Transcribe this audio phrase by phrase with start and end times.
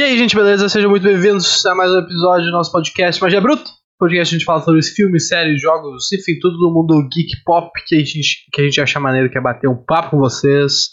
[0.00, 0.66] E aí, gente, beleza?
[0.66, 3.70] Sejam muito bem-vindos a mais um episódio do nosso podcast Magia Bruto.
[3.98, 7.96] Podcast a gente fala sobre filmes, séries, jogos, enfim, tudo do mundo geek pop que
[7.96, 10.88] a gente, que a gente acha maneiro, que é bater um papo com vocês.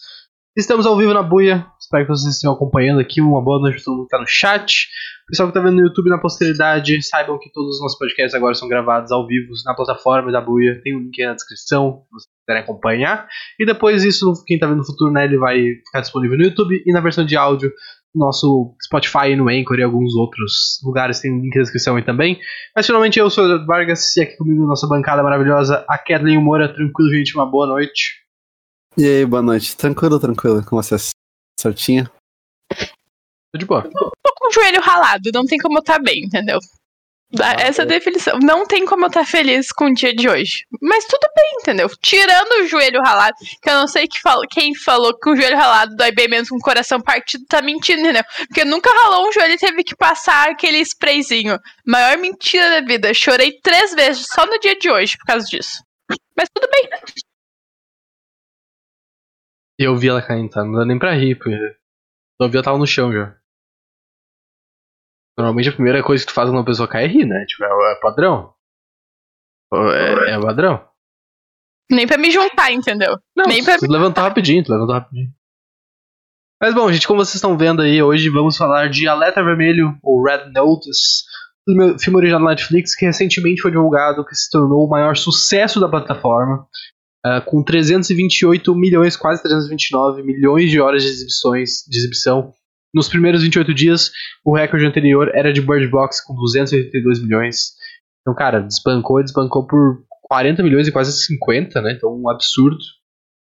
[0.57, 3.21] Estamos ao vivo na buia, espero que vocês estejam acompanhando aqui.
[3.21, 4.89] Uma boa noite para todo mundo que tá no chat.
[5.29, 8.55] Pessoal que tá vendo no YouTube na posteridade, saibam que todos os nossos podcasts agora
[8.55, 10.81] são gravados ao vivo na plataforma da buia.
[10.83, 13.25] Tem o um link aí na descrição, se vocês quiserem acompanhar.
[13.57, 16.83] E depois isso, quem tá vendo no futuro, né, ele vai ficar disponível no YouTube
[16.85, 17.71] e na versão de áudio
[18.15, 22.39] nosso Spotify, no Anchor e alguns outros lugares, tem link na descrição aí também.
[22.75, 26.41] Mas finalmente eu sou o Eduardo Vargas e aqui comigo nossa bancada maravilhosa, a Kathleen
[26.43, 26.73] Moura.
[26.73, 28.25] Tranquilo, gente, uma boa noite.
[28.97, 29.77] E aí, boa noite.
[29.77, 30.65] Tranquilo, tranquilo.
[30.65, 31.11] Com vocês?
[31.59, 32.09] Certinho?
[33.53, 33.83] Tô de boa.
[33.83, 36.59] Tô com o joelho ralado, não tem como eu estar bem, entendeu?
[37.59, 38.39] Essa definição.
[38.41, 40.65] Não tem como eu estar feliz com o dia de hoje.
[40.81, 41.89] Mas tudo bem, entendeu?
[42.01, 45.57] Tirando o joelho ralado, que eu não sei que falo, quem falou que o joelho
[45.57, 48.23] ralado dói bem mesmo com o coração partido, tá mentindo, entendeu?
[48.47, 51.59] Porque nunca ralou um joelho e teve que passar aquele sprayzinho.
[51.85, 53.13] Maior mentira da vida.
[53.13, 55.83] Chorei três vezes só no dia de hoje por causa disso.
[56.35, 56.89] Mas tudo bem.
[59.77, 60.63] Eu vi ela caindo, tá?
[60.63, 61.51] Não dá nem pra rir, porque
[62.39, 63.35] eu vi ela tava no chão já.
[65.37, 67.45] Normalmente a primeira coisa que tu faz quando uma pessoa cai é rir, né?
[67.47, 68.53] Tipo, é, é padrão.
[69.73, 70.87] É, é padrão.
[71.91, 73.17] Nem pra me juntar, entendeu?
[73.35, 75.29] Não, Nem pra tu levantou rapidinho, tu levantou rapidinho.
[76.61, 80.23] Mas bom, gente, como vocês estão vendo aí, hoje vamos falar de Alerta Vermelho, ou
[80.23, 81.23] Red Notice,
[81.99, 85.87] filme original da Netflix que recentemente foi divulgado, que se tornou o maior sucesso da
[85.87, 86.65] plataforma,
[87.25, 92.53] uh, com 328 milhões, quase 329 milhões de horas de exibições, de exibição.
[92.97, 94.11] Nos primeiros 28 dias,
[94.43, 97.73] o recorde anterior era de Bird Box, com 282 milhões.
[98.21, 101.93] Então, cara, desbancou, desbancou por 40 milhões e quase 50, né?
[101.95, 102.79] Então, um absurdo.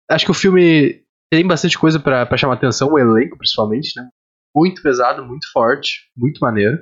[0.09, 4.07] Acho que o filme tem bastante coisa para chamar atenção, o elenco principalmente, né?
[4.55, 6.77] Muito pesado, muito forte, muito maneiro.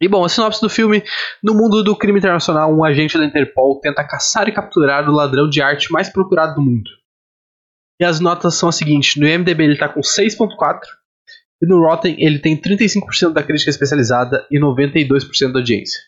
[0.00, 1.02] E bom, a sinopse do filme:
[1.42, 5.46] No mundo do crime internacional, um agente da Interpol tenta caçar e capturar o ladrão
[5.46, 6.88] de arte mais procurado do mundo.
[8.00, 10.80] E as notas são as seguintes: no IMDb ele tá com 6.4
[11.62, 16.00] e no Rotten ele tem 35% da crítica especializada e 92% da audiência.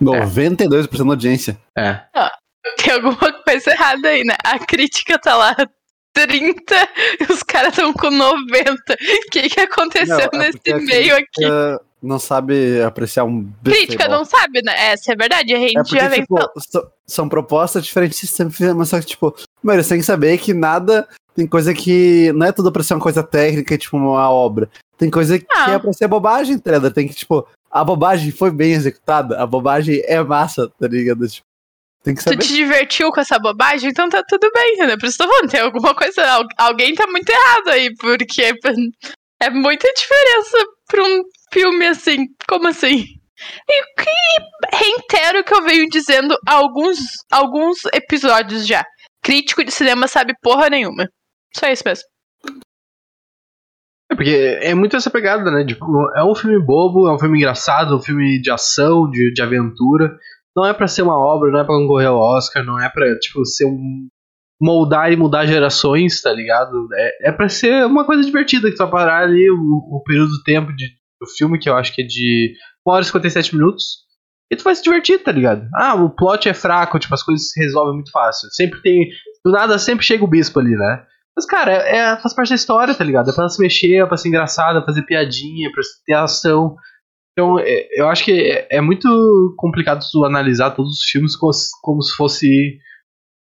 [0.00, 1.58] 92% da audiência.
[1.76, 2.00] É.
[2.76, 4.34] tem alguma coisa errada aí, né?
[4.44, 5.56] A crítica tá lá
[6.12, 6.74] 30
[7.20, 8.72] e os caras estão com 90.
[8.92, 11.26] O que, que aconteceu Não, é nesse meio aqui?
[11.34, 14.72] crítica Não sabe apreciar um Crítica não sabe, né?
[14.92, 15.54] Essa é verdade.
[15.54, 16.92] A gente É já porque, vem tipo, falando.
[17.06, 21.08] são propostas diferentes sempre, mas só que, tipo, mano, você tem que saber que nada.
[21.34, 24.70] Tem coisa que não é tudo pra ser uma coisa técnica, tipo, uma obra.
[24.96, 25.72] Tem coisa que Ah.
[25.72, 26.92] é pra ser bobagem, tá ligado?
[26.94, 31.26] Tem que, tipo, a bobagem foi bem executada, a bobagem é massa, tá ligado?
[31.28, 31.44] Tipo,
[32.04, 32.38] tem que Tu saber.
[32.44, 34.96] te divertiu com essa bobagem, então tá tudo bem, entendeu?
[34.98, 36.24] Por isso tô falando, tem alguma coisa.
[36.24, 38.52] al- Alguém tá muito errado aí, porque
[39.42, 41.22] é muita diferença pra um
[41.52, 42.26] filme assim.
[42.48, 43.04] Como assim?
[43.68, 46.98] E que reitero que eu venho dizendo alguns,
[47.30, 48.84] alguns episódios já.
[49.22, 51.08] Crítico de cinema sabe porra nenhuma.
[51.56, 52.04] Só isso mesmo.
[54.10, 55.64] É porque é muito essa pegada, né?
[55.64, 59.32] Tipo, é um filme bobo, é um filme engraçado, é um filme de ação, de,
[59.32, 60.16] de aventura.
[60.54, 63.18] Não é pra ser uma obra, não é pra concorrer ao Oscar, não é pra,
[63.18, 64.08] tipo, ser um.
[64.60, 66.86] moldar e mudar gerações, tá ligado?
[66.94, 70.30] É, é pra ser uma coisa divertida, que tu vai parar ali o, o período
[70.30, 70.86] do tempo de,
[71.20, 72.54] do filme, que eu acho que é de
[72.86, 74.04] 1 hora e 57 minutos.
[74.52, 75.66] E tu vai se divertir, tá ligado?
[75.74, 78.48] Ah, o plot é fraco, tipo, as coisas se resolvem muito fácil.
[78.52, 79.08] Sempre tem.
[79.44, 81.04] Do nada sempre chega o bispo ali, né?
[81.36, 83.30] Mas, cara, é, faz parte da história, tá ligado?
[83.30, 86.12] É pra se mexer, é pra ser engraçado, é pra fazer piadinha, é pra ter
[86.14, 86.76] ação.
[87.32, 91.52] Então, é- eu acho que é, é muito complicado tu analisar todos os filmes como,
[91.52, 92.78] se- como se fosse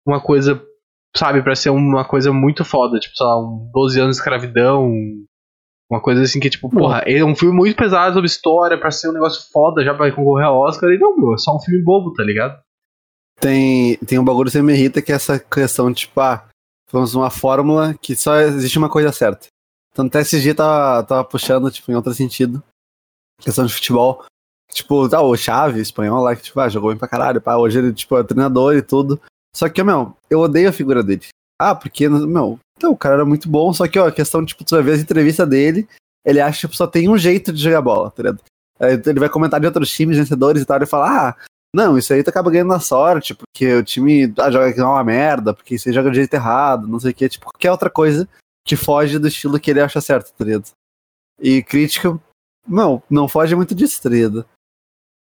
[0.06, 0.62] uma coisa,
[1.16, 2.98] sabe, pra ser uma coisa muito foda.
[2.98, 4.92] Tipo, sei lá, um 12 anos de escravidão.
[5.90, 9.08] Uma coisa assim que, tipo, porra, é um filme muito pesado sobre história, pra ser
[9.08, 10.90] um negócio foda já pra concorrer ao Oscar.
[10.90, 12.60] E não, meu, é só um filme bobo, tá ligado?
[13.40, 16.46] Tem, tem um bagulho que me irrita que é essa questão, tipo, ah,
[16.92, 19.46] vamos uma fórmula que só existe uma coisa certa.
[19.92, 22.62] Então até esse dia tava, tava puxando, tipo, em outro sentido.
[23.40, 24.24] Questão de futebol.
[24.72, 27.78] Tipo, tá, o Chave, espanhol lá, que, tipo, ah, jogou bem pra caralho, pá, hoje
[27.78, 29.20] ele, tipo, é treinador e tudo.
[29.54, 31.26] Só que, meu, eu odeio a figura dele.
[31.60, 34.64] Ah, porque, meu, então, o cara era muito bom, só que, ó, a questão, tipo,
[34.64, 35.88] tu vai ver as entrevistas dele,
[36.24, 38.42] ele acha que tipo, só tem um jeito de jogar bola, tá ligado?
[39.06, 41.36] Ele vai comentar de outros times vencedores e tal, e fala, ah,
[41.74, 44.84] não, isso aí tu acaba ganhando na sorte, porque o time ah, joga aqui é
[44.84, 47.88] uma merda, porque você joga de jeito errado, não sei o que, tipo, qualquer outra
[47.88, 48.28] coisa
[48.66, 50.44] que foge do estilo que ele acha certo, tá?
[51.40, 52.20] E crítica,
[52.66, 54.10] não, não foge muito disso, tá?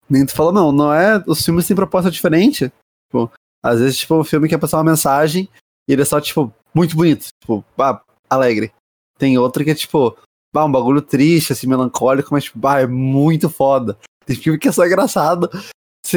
[0.09, 1.23] Nem tu fala, não, não é.
[1.27, 2.71] Os filmes têm proposta diferente.
[3.09, 3.33] Tipo,
[3.63, 5.49] às vezes, tipo, o filme quer passar uma mensagem
[5.89, 8.73] e ele é só, tipo, muito bonito, tipo, ah, alegre.
[9.19, 10.17] Tem outro que é, tipo,
[10.53, 13.97] bah, um bagulho triste, assim, melancólico, mas, tipo, bah, é muito foda.
[14.27, 15.49] Tem filme que é só engraçado.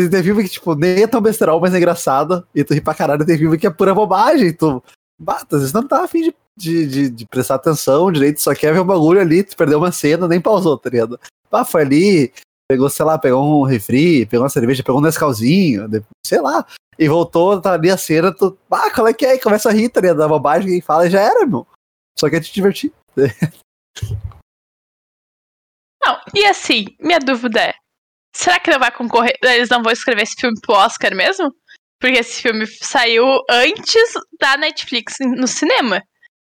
[0.09, 2.45] Tem filme que, tipo, nem é tão besterol, mas é engraçado.
[2.53, 3.25] E tu ri pra caralho.
[3.25, 4.53] Tem filme que é pura bobagem.
[4.53, 4.83] Tu,
[5.19, 8.73] bah, às vezes não tá afim de, de, de, de, prestar atenção direito, só quer
[8.73, 11.19] ver um bagulho ali, tu perdeu uma cena, nem pausou, tá ligado?
[11.49, 12.33] Bah, foi ali,
[12.69, 15.89] pegou, sei lá, pegou um refri, pegou uma cerveja, pegou um Nescauzinho,
[16.25, 16.65] sei lá.
[16.99, 19.35] E voltou, tá ali a cena, tu, ah, qual é que é?
[19.35, 20.17] E começa a rir, tá ligado?
[20.17, 21.65] Da bobagem que fala já era, meu.
[22.17, 22.91] Só quer te divertir.
[26.03, 27.73] Não, e assim, minha dúvida é:
[28.35, 29.35] será que não vai concorrer?
[29.43, 31.51] Eles não vão escrever esse filme pro Oscar mesmo?
[31.99, 36.01] Porque esse filme saiu antes da Netflix no cinema.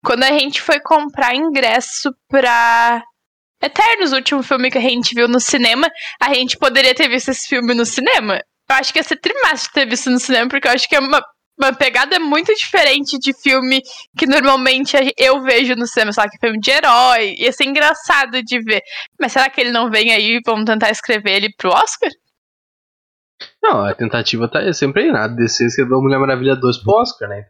[0.03, 3.01] Quando a gente foi comprar ingresso pra
[3.61, 5.87] Eternos, o último filme que a gente viu no cinema,
[6.21, 8.41] a gente poderia ter visto esse filme no cinema.
[8.69, 10.99] Eu acho que ia ser trimático ter visto no cinema, porque eu acho que é
[10.99, 11.21] uma
[11.57, 13.81] uma pegada muito diferente de filme
[14.17, 17.35] que normalmente eu vejo no cinema, sei lá, que é filme de herói.
[17.37, 18.81] Ia ser engraçado de ver.
[19.19, 22.09] Mas será que ele não vem aí e vamos tentar escrever ele pro Oscar?
[23.61, 25.35] Não, a tentativa tá sempre aí, nada.
[25.35, 27.43] DC escreveu Mulher Maravilha 2 pro Oscar, né?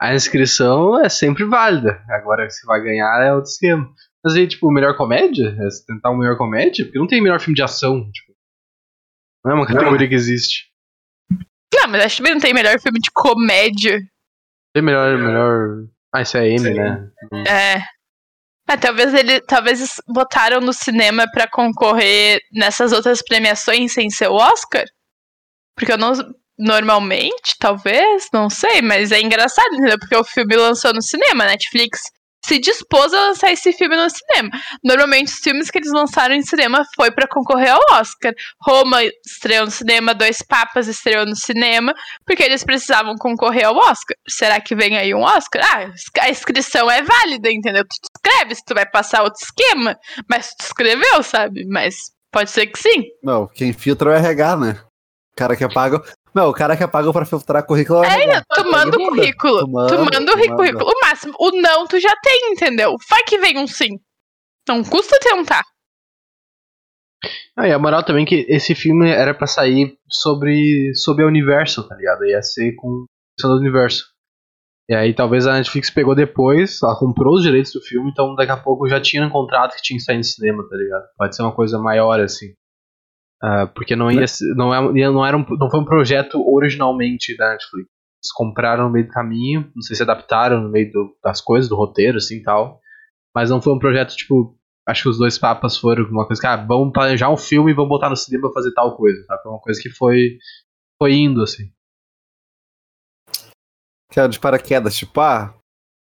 [0.00, 2.04] A inscrição é sempre válida.
[2.10, 3.88] Agora, se vai ganhar é outro esquema.
[4.24, 5.56] Mas aí, tipo, melhor comédia?
[5.58, 6.84] É tentar um melhor comédia?
[6.84, 8.10] Porque não tem melhor filme de ação.
[8.10, 8.34] Tipo,
[9.44, 10.73] não é uma categoria que existe.
[11.74, 14.00] Não, mas acho que não tem melhor filme de comédia.
[14.72, 15.86] Tem melhor, melhor.
[16.12, 17.08] Ah, isso é M, né?
[17.46, 17.74] É.
[18.72, 18.76] é.
[18.76, 24.84] talvez ele, talvez botaram no cinema para concorrer nessas outras premiações sem ser o Oscar.
[25.76, 26.12] Porque eu não
[26.56, 29.98] normalmente, talvez, não sei, mas é engraçado, entendeu?
[29.98, 32.00] Porque o filme lançou no cinema, Netflix
[32.44, 34.50] se dispôs a lançar esse filme no cinema.
[34.82, 38.34] Normalmente, os filmes que eles lançaram em cinema foi para concorrer ao Oscar.
[38.60, 41.94] Roma estreou no cinema, Dois Papas estreou no cinema,
[42.26, 44.16] porque eles precisavam concorrer ao Oscar.
[44.28, 45.62] Será que vem aí um Oscar?
[45.64, 47.84] Ah, a inscrição é válida, entendeu?
[47.84, 49.98] Tu escreve se tu vai passar outro esquema,
[50.28, 51.64] mas tu escreveu, sabe?
[51.66, 51.96] Mas
[52.30, 53.04] pode ser que sim.
[53.22, 54.80] Não, quem filtra é o RH, né?
[55.32, 56.02] O cara que apaga.
[56.34, 58.24] Não, o cara que apaga pra filtrar currículo é.
[58.24, 59.60] É, tu manda o currículo.
[59.60, 60.84] Tu manda, tu manda o currículo.
[60.84, 61.34] O máximo.
[61.38, 62.96] O não tu já tem, entendeu?
[63.08, 64.00] Vai que vem um sim.
[64.68, 65.62] Não custa tentar.
[67.56, 71.28] Ah, e a moral também é que esse filme era para sair sobre, sobre o
[71.28, 72.24] universo, tá ligado?
[72.24, 73.06] Ia ser com
[73.44, 74.04] o universo.
[74.88, 78.52] E aí talvez a Netflix pegou depois, ela comprou os direitos do filme, então daqui
[78.52, 81.04] a pouco já tinha um contrato que tinha que sair no cinema, tá ligado?
[81.16, 82.52] Pode ser uma coisa maior assim.
[83.44, 84.24] Uh, porque não ia,
[84.56, 87.90] não, é, não, era um, não foi um projeto originalmente da Netflix.
[87.90, 91.68] Eles compraram no meio do caminho, não sei se adaptaram no meio do, das coisas,
[91.68, 92.80] do roteiro, assim tal.
[93.34, 94.56] Mas não foi um projeto, tipo,
[94.88, 97.74] acho que os dois papas foram uma coisa que, ah, vamos planejar um filme e
[97.74, 99.42] vamos botar no cinema pra fazer tal coisa, sabe?
[99.42, 100.38] Foi uma coisa que foi,
[100.98, 101.70] foi indo, assim.
[104.10, 105.54] Que era de paraquedas, tipo, ah,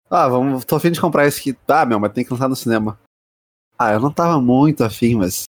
[0.08, 1.60] ah, vamos, tô afim de comprar esse aqui.
[1.68, 3.00] Ah, meu, mas tem que lançar no cinema.
[3.80, 5.46] Ah, eu não tava muito afim, mas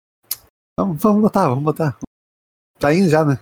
[0.78, 1.98] Vamos, vamos botar, vamos botar.
[2.78, 3.38] Tá indo já, né?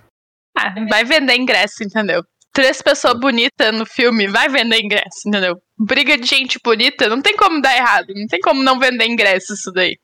[0.55, 2.23] Ah, vai vender ingresso, entendeu?
[2.53, 5.59] Três pessoas bonitas no filme, vai vender ingresso, entendeu?
[5.77, 9.53] Briga de gente bonita, não tem como dar errado, não tem como não vender ingresso
[9.53, 9.97] isso daí.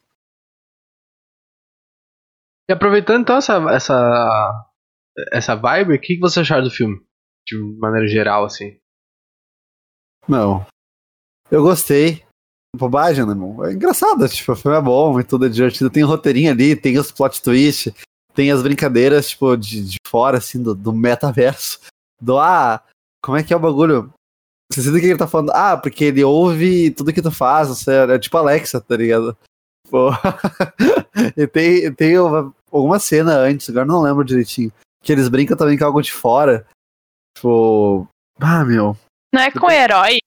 [2.68, 4.66] E aproveitando então essa, essa,
[5.32, 6.98] essa vibe, o que você achou do filme?
[7.46, 8.80] De maneira geral, assim.
[10.28, 10.66] Não.
[11.52, 12.24] Eu gostei
[12.76, 13.66] bobagem, né, irmão?
[13.66, 15.90] É engraçado, tipo, o filme é bom e tudo é divertido.
[15.90, 17.94] Tem o um roteirinho ali, tem os plot twists,
[18.34, 21.80] tem as brincadeiras, tipo, de, de fora, assim, do, do metaverso.
[22.22, 22.84] Do, ah,
[23.24, 24.14] como é que é o bagulho?
[24.72, 25.52] Você sabe o que ele tá falando?
[25.52, 29.36] Ah, porque ele ouve tudo que tu faz, você é, é tipo Alexa, tá ligado?
[29.90, 30.12] Pô.
[31.36, 34.72] e tem, tem uma, alguma cena antes, agora não lembro direitinho,
[35.02, 36.68] que eles brincam também com algo de fora.
[37.36, 38.08] Tipo,
[38.40, 38.96] ah, meu.
[39.34, 40.20] Não é com o herói?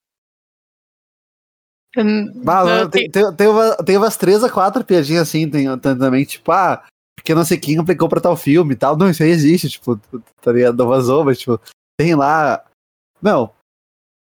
[2.43, 6.51] Bah, tem, tem, tem, uma, tem umas três a quatro piadinhas assim, tem, também, tipo,
[6.51, 6.83] ah,
[7.17, 8.97] porque não sei quem aplicou pra tal filme e tal.
[8.97, 9.97] Não, isso aí existe, tipo,
[10.41, 10.77] tá ligado?
[10.77, 11.61] Não vazou, mas, tipo,
[11.99, 12.65] tem lá.
[13.21, 13.53] Não.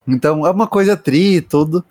[0.07, 1.85] Então é uma coisa tri e tudo.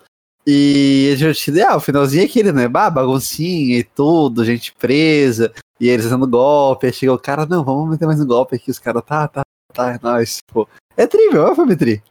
[0.46, 1.62] E é divertido.
[1.62, 2.68] Ah, o finalzinho é aquele, né?
[2.68, 6.86] Bah, baguncinha e tudo, gente presa, e eles dando golpe.
[6.86, 8.70] Aí chega o cara, não, vamos meter mais um golpe aqui.
[8.70, 10.38] Os caras, tá, tá, tá, é nóis.
[10.52, 12.02] Pô, é trívio, é o filme tri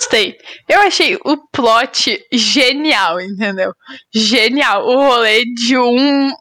[0.00, 0.38] gostei.
[0.68, 3.74] Eu achei o plot genial, entendeu?
[4.12, 4.86] Genial.
[4.86, 6.32] O rolê de um.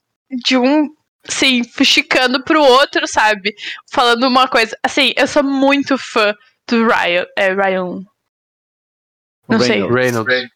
[0.46, 0.90] De um.
[1.28, 3.54] Assim, fuxicando pro outro, sabe?
[3.92, 4.76] Falando uma coisa.
[4.84, 6.34] Assim, eu sou muito fã
[6.68, 7.26] do Ryan.
[7.38, 8.04] É, Ryan.
[9.48, 9.86] Não sei.
[9.86, 10.50] Reynolds.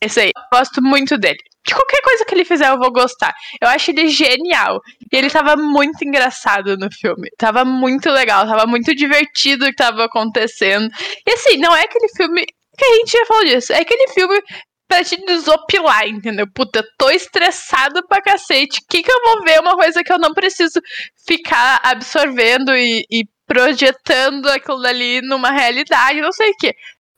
[0.00, 0.30] Esse aí.
[0.34, 1.38] Eu gosto muito dele.
[1.66, 3.34] De qualquer coisa que ele fizer, eu vou gostar.
[3.60, 4.80] Eu acho ele genial.
[5.10, 7.30] E ele tava muito engraçado no filme.
[7.38, 10.90] Tava muito legal, tava muito divertido o que tava acontecendo.
[11.26, 12.44] E assim, não é aquele filme
[12.76, 13.72] que a gente já falou disso.
[13.72, 14.42] É aquele filme
[14.86, 16.46] pra te desopilar, entendeu?
[16.54, 18.80] Puta, tô estressado pra cacete.
[18.80, 19.60] O que, que eu vou ver?
[19.60, 20.80] Uma coisa que eu não preciso
[21.26, 26.74] ficar absorvendo e, e projetando aquilo dali numa realidade, não sei o que.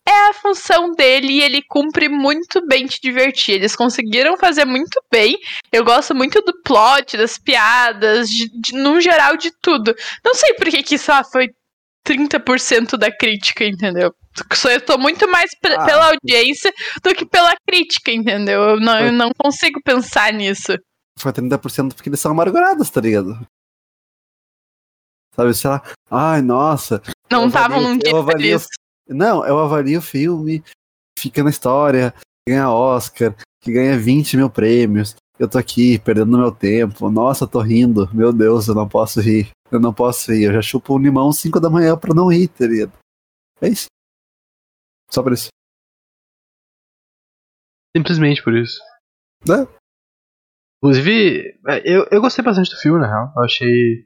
[0.07, 3.55] É a função dele e ele cumpre muito bem te divertir.
[3.55, 5.37] Eles conseguiram fazer muito bem.
[5.69, 9.93] Eu gosto muito do plot, das piadas, de, de, no geral de tudo.
[10.23, 11.49] Não sei por que, que isso ah, foi
[12.07, 14.13] 30% da crítica, entendeu?
[14.71, 15.85] Eu tô muito mais ah.
[15.85, 16.71] pela audiência
[17.03, 18.61] do que pela crítica, entendeu?
[18.61, 20.77] Eu não, eu não consigo pensar nisso.
[21.19, 23.37] Foi 30% porque eles são amargurados, tá ligado?
[25.35, 27.01] Sabe, sei lá, ai, nossa.
[27.29, 28.59] Não estavam num dia avalio,
[29.07, 30.63] Não, eu avalio o filme,
[31.17, 32.13] fica na história,
[32.47, 35.15] ganha Oscar, que ganha 20 mil prêmios.
[35.39, 37.09] Eu tô aqui perdendo meu tempo.
[37.11, 38.09] Nossa, tô rindo.
[38.13, 39.49] Meu Deus, eu não posso rir.
[39.71, 40.45] Eu não posso rir.
[40.45, 42.93] Eu já chupo um limão 5 da manhã pra não rir, ligado?
[43.61, 43.85] É isso.
[45.11, 45.49] Só por isso.
[47.95, 48.79] Simplesmente por isso.
[49.43, 49.67] É.
[50.77, 53.33] Inclusive, é, eu, eu gostei bastante do filme, na real.
[53.35, 54.05] Eu achei.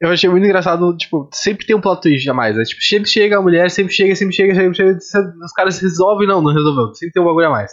[0.00, 2.64] Eu achei muito engraçado, tipo, sempre tem um plot twist a mais, né?
[2.64, 4.98] Tipo, sempre chega a mulher, sempre chega, sempre chega, sempre chega,
[5.44, 7.72] os caras resolvem, não, não resolveu, sempre tem um bagulho a mais.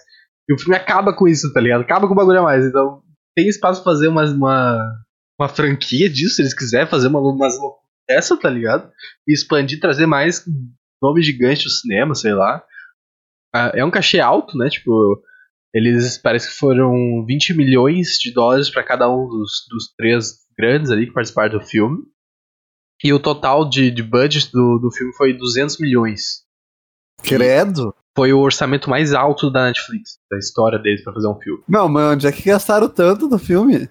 [0.50, 1.82] E o filme acaba com isso, tá ligado?
[1.82, 3.02] Acaba com o bagulho a mais, então
[3.34, 4.26] tem espaço pra fazer uma,
[5.40, 7.56] uma, franquia disso, se eles quiserem fazer uma, umas
[8.10, 8.92] essa, tá ligado?
[9.28, 10.44] E expandir, trazer mais
[11.02, 12.64] nome gigante do cinema, sei lá.
[13.54, 14.70] Ah, é um cachê alto, né?
[14.70, 15.22] Tipo,
[15.74, 20.90] eles parece que foram 20 milhões de dólares para cada um dos, dos três grandes
[20.90, 22.00] ali que participaram do filme.
[23.04, 26.44] E o total de, de budget do, do filme foi 200 milhões.
[27.24, 27.94] Credo!
[27.96, 31.64] E foi o orçamento mais alto da Netflix, da história deles para fazer um filme.
[31.68, 33.88] Não, mas onde é que gastaram tanto no filme?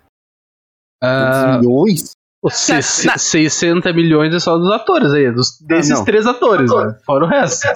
[1.03, 2.11] Uh, milhões?
[2.49, 6.99] 60 milhões é só dos atores aí, dos, desses ah, três atores, né?
[7.05, 7.67] Fora o resto.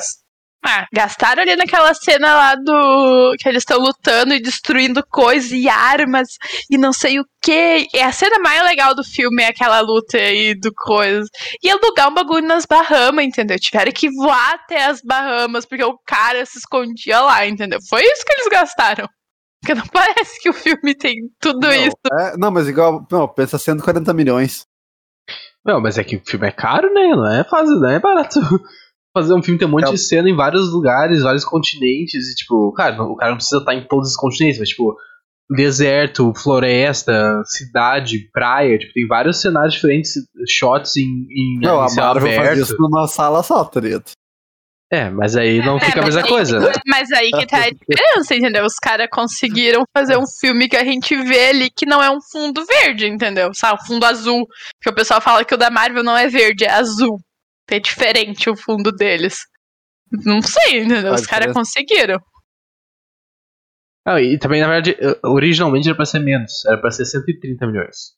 [0.62, 3.34] Ah, gastaram ali naquela cena lá do.
[3.38, 6.28] que eles estão lutando e destruindo coisas e armas
[6.70, 7.86] e não sei o que.
[7.94, 11.26] É a cena mais legal do filme é aquela luta aí do coisa.
[11.62, 13.58] E alugar um bagulho nas Bahamas, entendeu?
[13.58, 17.78] Tiveram que voar até as Bahamas porque o cara se escondia lá, entendeu?
[17.88, 19.08] Foi isso que eles gastaram.
[19.62, 21.96] Porque não parece que o filme tem tudo não, isso.
[22.12, 24.66] É, não, mas igual, não, pensa 140 milhões.
[25.64, 27.08] Não, mas é que o filme é caro, né?
[27.14, 28.40] Não é fácil, não é barato.
[29.16, 29.90] Fazer um filme tem um monte é.
[29.90, 33.74] de cena em vários lugares, vários continentes, e tipo, cara, o cara não precisa estar
[33.74, 34.96] em todos os continentes, mas tipo,
[35.50, 40.12] deserto, floresta, cidade, praia, tipo, tem vários cenários diferentes,
[40.48, 42.44] shots em, em Não, a Marvel aberto.
[42.44, 44.12] faz isso numa sala só, tá ligado?
[44.92, 46.72] É, mas aí não é, fica a mesma aí, coisa.
[46.84, 48.64] Mas aí que tá a diferença, entendeu?
[48.64, 52.20] Os caras conseguiram fazer um filme que a gente vê ali que não é um
[52.20, 53.50] fundo verde, entendeu?
[53.54, 54.44] Sabe, um fundo azul.
[54.82, 57.20] Que o pessoal fala que o da Marvel não é verde, é azul.
[57.70, 59.38] É diferente o fundo deles.
[60.10, 61.12] Não sei, entendeu?
[61.12, 62.20] Os caras conseguiram.
[64.06, 66.64] Ah, e também, na verdade, originalmente era pra ser menos.
[66.66, 68.14] Era pra ser 130 milhões.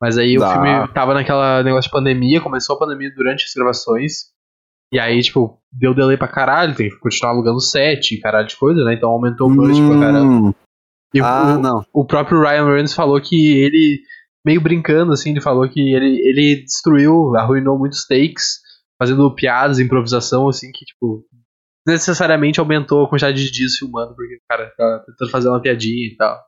[0.00, 0.48] Mas aí Dá.
[0.48, 4.32] o filme tava naquela negócio de pandemia, começou a pandemia durante as gravações.
[4.92, 8.84] E aí, tipo, deu delay pra caralho, tem que continuar alugando set, caralho de coisa,
[8.84, 8.94] né?
[8.94, 9.88] Então aumentou o budget hum.
[9.88, 10.54] pra caralho.
[11.12, 11.84] E ah, o, não.
[11.92, 14.00] o próprio Ryan Reynolds falou que ele,
[14.44, 18.60] meio brincando assim, ele falou que ele, ele destruiu, arruinou muitos takes,
[19.00, 21.26] fazendo piadas, improvisação, assim, que, tipo,
[21.86, 26.08] necessariamente aumentou a quantidade de dias filmando, porque o cara tá tentando fazer uma piadinha
[26.08, 26.38] e tal.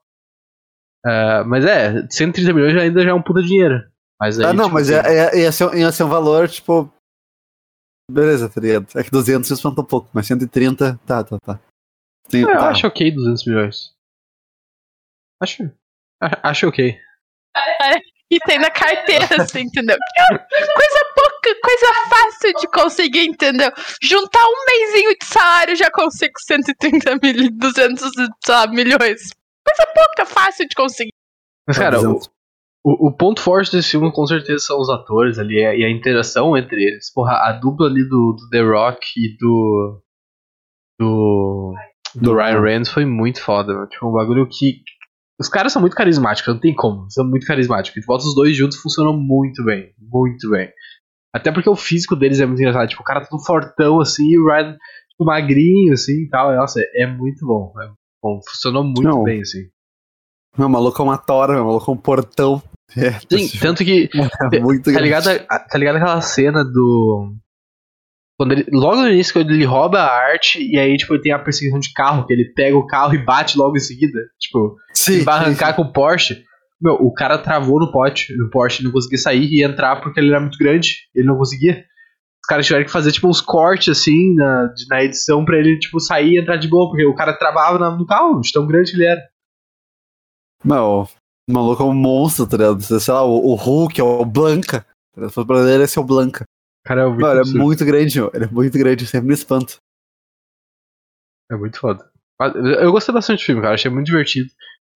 [1.04, 3.80] Uh, mas é, 130 milhões ainda já é um puta dinheiro.
[4.20, 6.90] Mas aí, ah, não, tipo, mas é, é, ia, ser, ia ser um valor, tipo,
[8.10, 8.86] Beleza, tá ligado?
[8.96, 11.60] É que 200 espanta um pouco, mas 130, tá, tá, tá.
[12.28, 12.70] Tem, eu tá.
[12.70, 13.94] acho ok 200 milhões.
[15.42, 15.70] Acho.
[16.20, 16.98] Acho ok.
[18.30, 19.96] E tem na carteira, assim, entendeu?
[20.28, 23.70] Coisa pouca, coisa fácil de conseguir, entendeu?
[24.02, 28.10] Juntar um mêsinho de salário já consigo 130 mil, 200
[28.48, 29.30] lá, milhões.
[29.66, 31.12] Coisa pouca, fácil de conseguir.
[31.66, 32.20] Mas, cara, o,
[32.84, 36.56] o, o, ponto forte desse filme com certeza são os atores ali e a interação
[36.56, 37.12] entre eles.
[37.12, 40.02] Porra, a dupla ali do, do The Rock e do.
[41.00, 41.74] do.
[42.14, 43.88] do Ryan Reynolds foi muito foda, mano.
[43.88, 44.82] Tipo, um bagulho que.
[45.38, 47.10] Os caras são muito carismáticos, não tem como.
[47.10, 48.00] São muito carismáticos.
[48.00, 49.92] Tu bota os dois juntos funcionam muito bem.
[49.98, 50.70] Muito bem.
[51.36, 52.88] Até porque o físico deles é muito engraçado.
[52.88, 54.72] Tipo, o cara todo fortão assim e o Ryan
[55.10, 56.54] tipo, magrinho assim e tal.
[56.54, 57.72] Nossa, é muito bom.
[57.80, 57.88] É
[58.22, 58.40] bom.
[58.48, 59.22] Funcionou muito não.
[59.22, 59.64] bem assim.
[60.56, 62.62] Meu maluco é uma tora, meu maluco é um portão.
[62.96, 64.08] É, Sim, tanto que.
[64.54, 67.34] É muito tá, ligado, tá ligado aquela cena do.
[68.38, 71.38] Quando ele, logo no início, quando ele rouba a arte, e aí, tipo, tem a
[71.38, 74.20] perseguição de carro, que ele pega o carro e bate logo em seguida.
[74.38, 75.82] Tipo, sim, ele vai arrancar sim, sim.
[75.82, 76.44] com o Porsche.
[76.80, 80.30] Meu, o cara travou no pote, no Porsche, não conseguia sair e entrar porque ele
[80.30, 80.94] era muito grande.
[81.14, 81.84] Ele não conseguia.
[82.42, 85.98] os caras tiveram que fazer, tipo, uns cortes, assim, na, na edição pra ele, tipo,
[85.98, 88.90] sair e entrar de boa, porque o cara travava na- no carro, de tão grande
[88.92, 89.20] que ele era.
[90.64, 91.08] Não, o
[91.52, 92.80] maluco é um monstro, tá ligado?
[92.82, 94.86] Sei lá, o, o Hulk é o Blanca.
[95.14, 96.44] Se fosse brasileiro, esse é o Blanca.
[96.84, 98.30] Cara é muito, Não, ele é muito grande, meu.
[98.34, 99.78] Ele é muito grande, eu sempre me espanto.
[101.50, 102.08] É muito foda.
[102.80, 103.74] Eu gostei bastante do filme, cara.
[103.74, 104.48] Achei muito divertido.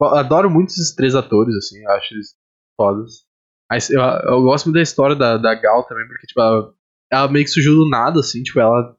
[0.04, 1.82] Adoro muito esses três atores, assim.
[1.82, 2.34] Eu acho eles
[2.76, 3.24] fodas.
[3.70, 6.72] Mas eu, eu gosto muito da história da, da Gal também, porque, tipo, ela,
[7.12, 8.42] ela meio que surgiu do nada, assim.
[8.42, 8.96] Tipo, ela.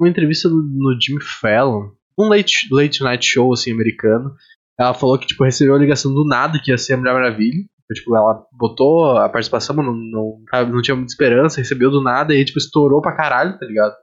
[0.00, 4.34] Uma entrevista no, no Jimmy Fallon, um late, late night show, assim, americano.
[4.78, 7.58] Ela falou que, tipo, recebeu a ligação do nada que ia ser a Mulher Maravilha.
[7.58, 12.02] Então, Tipo, ela botou a participação, mas não, não, não tinha muita esperança, recebeu do
[12.02, 13.94] nada e, tipo, estourou pra caralho, tá ligado?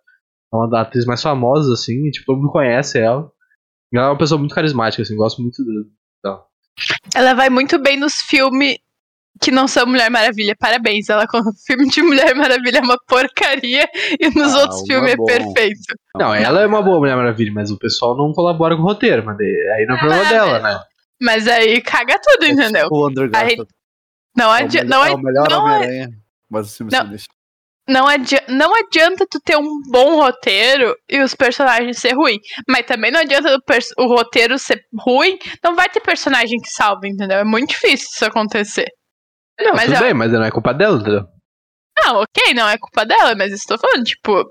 [0.54, 3.32] É uma das atrizes mais famosas, assim, e, tipo, todo mundo conhece ela.
[3.94, 5.58] Ela é uma pessoa muito carismática, assim, gosto muito.
[7.14, 8.78] Ela vai muito bem nos filmes
[9.42, 10.56] que não são Mulher Maravilha.
[10.58, 11.10] Parabéns.
[11.10, 13.88] Ela com o filme de Mulher Maravilha é uma porcaria
[14.20, 15.82] e nos Ah, outros filmes é perfeito.
[16.16, 19.26] Não, ela é uma boa Mulher Maravilha, mas o pessoal não colabora com o roteiro,
[19.26, 20.80] mas aí não é problema Ah, dela, né?
[21.22, 22.88] Mas aí caga tudo, entendeu?
[22.92, 23.68] O Andrew Garfield.
[24.36, 26.10] Não, É o adi melhor- não, é o melhor não é- Homem-Aranha.
[26.50, 27.02] Mas o filme Não.
[27.04, 27.26] se deixa.
[27.88, 32.40] Não, adi não adianta tu ter um bom roteiro e os personagens ser ruim.
[32.68, 37.08] Mas também não adianta o, o roteiro ser ruim, não vai ter personagem que salve,
[37.10, 37.38] entendeu?
[37.40, 38.88] É muito difícil isso acontecer.
[39.60, 41.26] Não, Mas tudo ela- bem, mas não é culpa dela, entendeu?
[41.98, 44.44] Não, ok, não é culpa dela, mas estou falando, tipo,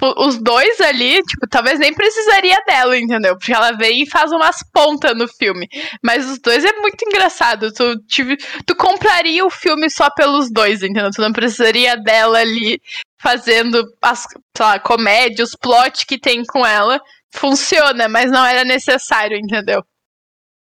[0.00, 3.36] os dois ali, tipo, talvez nem precisaria dela, entendeu?
[3.36, 5.68] Porque ela vem e faz umas pontas no filme.
[6.02, 7.72] Mas os dois é muito engraçado.
[7.72, 8.36] Tu, tive,
[8.66, 11.10] tu compraria o filme só pelos dois, entendeu?
[11.10, 12.80] Tu não precisaria dela ali
[13.18, 14.26] fazendo as,
[14.58, 17.00] lá, comédia, os plot que tem com ela.
[17.30, 19.84] Funciona, mas não era necessário, entendeu?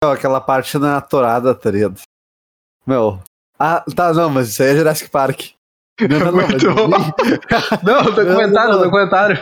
[0.03, 2.01] Aquela parte na torada, tá ligado?
[2.85, 3.21] Meu.
[3.57, 5.51] Ah, tá, não, mas isso aí é Jurassic Park.
[5.99, 6.87] Não, não, não, Muito bom.
[7.83, 9.37] Não, documentário,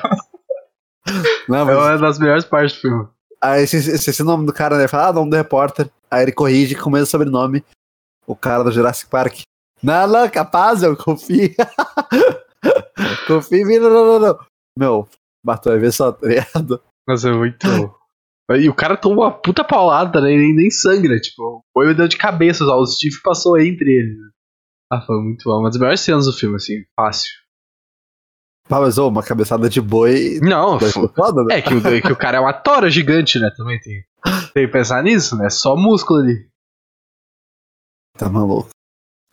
[1.48, 3.08] Não, É mas uma das melhores partes do filme.
[3.42, 4.88] Aí esse, esse, esse nome do cara, né?
[4.88, 5.90] Fala, ah, nome do repórter.
[6.12, 7.64] Aí ele corrige com o mesmo sobrenome.
[8.28, 9.42] O cara do Jurassic Park.
[9.82, 11.50] Não, não, capaz, eu confio.
[13.28, 14.40] confio em mim, não, não, não.
[14.78, 15.08] Meu,
[15.44, 16.82] matou, vai ver só, tá ligado?
[17.08, 17.66] Nossa, é muito.
[18.58, 20.30] E o cara tomou uma puta paulada, né?
[20.30, 24.18] Nem, nem sangra, tipo, o olho deu de cabeça, só, o Steve passou entre eles.
[24.92, 25.60] Ah, foi muito bom.
[25.60, 27.32] Uma das melhores cenas do filme, assim, fácil.
[28.72, 30.40] Ah, mas ô, uma cabeçada de boi.
[30.42, 31.58] Não, foda, né?
[31.58, 33.50] é que o, que o cara é uma tora gigante, né?
[33.56, 34.04] Também tem,
[34.54, 35.50] tem que pensar nisso, né?
[35.50, 36.48] Só músculo ali.
[38.18, 38.70] Tá maluco.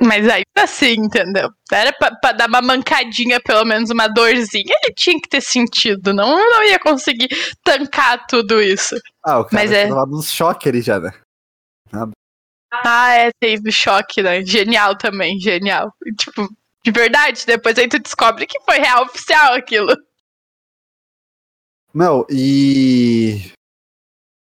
[0.00, 1.48] Mas ainda assim, entendeu?
[1.72, 4.74] Era pra, pra dar uma mancadinha, pelo menos uma dorzinha.
[4.84, 7.28] Ele tinha que ter sentido, não, não ia conseguir
[7.64, 8.94] tancar tudo isso.
[9.24, 11.12] Ah, o cara Mas é- tava nos choque ali já, né?
[12.84, 14.44] Ah, é, teve choque, né?
[14.44, 15.92] Genial também, genial.
[16.18, 16.48] Tipo,
[16.84, 19.92] de verdade, depois aí tu descobre que foi real oficial aquilo.
[21.92, 23.52] Meu, e.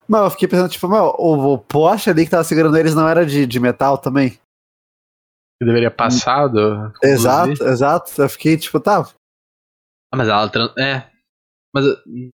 [0.08, 3.08] Meu, eu fiquei pensando, tipo, meu, o, o poste ali que tava segurando eles não
[3.08, 4.30] era de, de metal também?
[5.58, 6.92] Que deveria passar do.
[7.02, 8.20] Exato, exato.
[8.20, 9.08] Eu fiquei, tipo, tá.
[10.12, 10.50] Ah, mas ela.
[10.78, 11.10] É.
[11.74, 11.84] Mas.
[12.06, 12.30] Não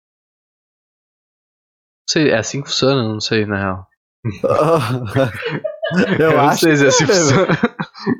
[2.08, 3.88] sei, é assim que funciona, não sei, na real.
[6.18, 6.60] eu, não acho.
[6.60, 7.46] sei se é assim funciona.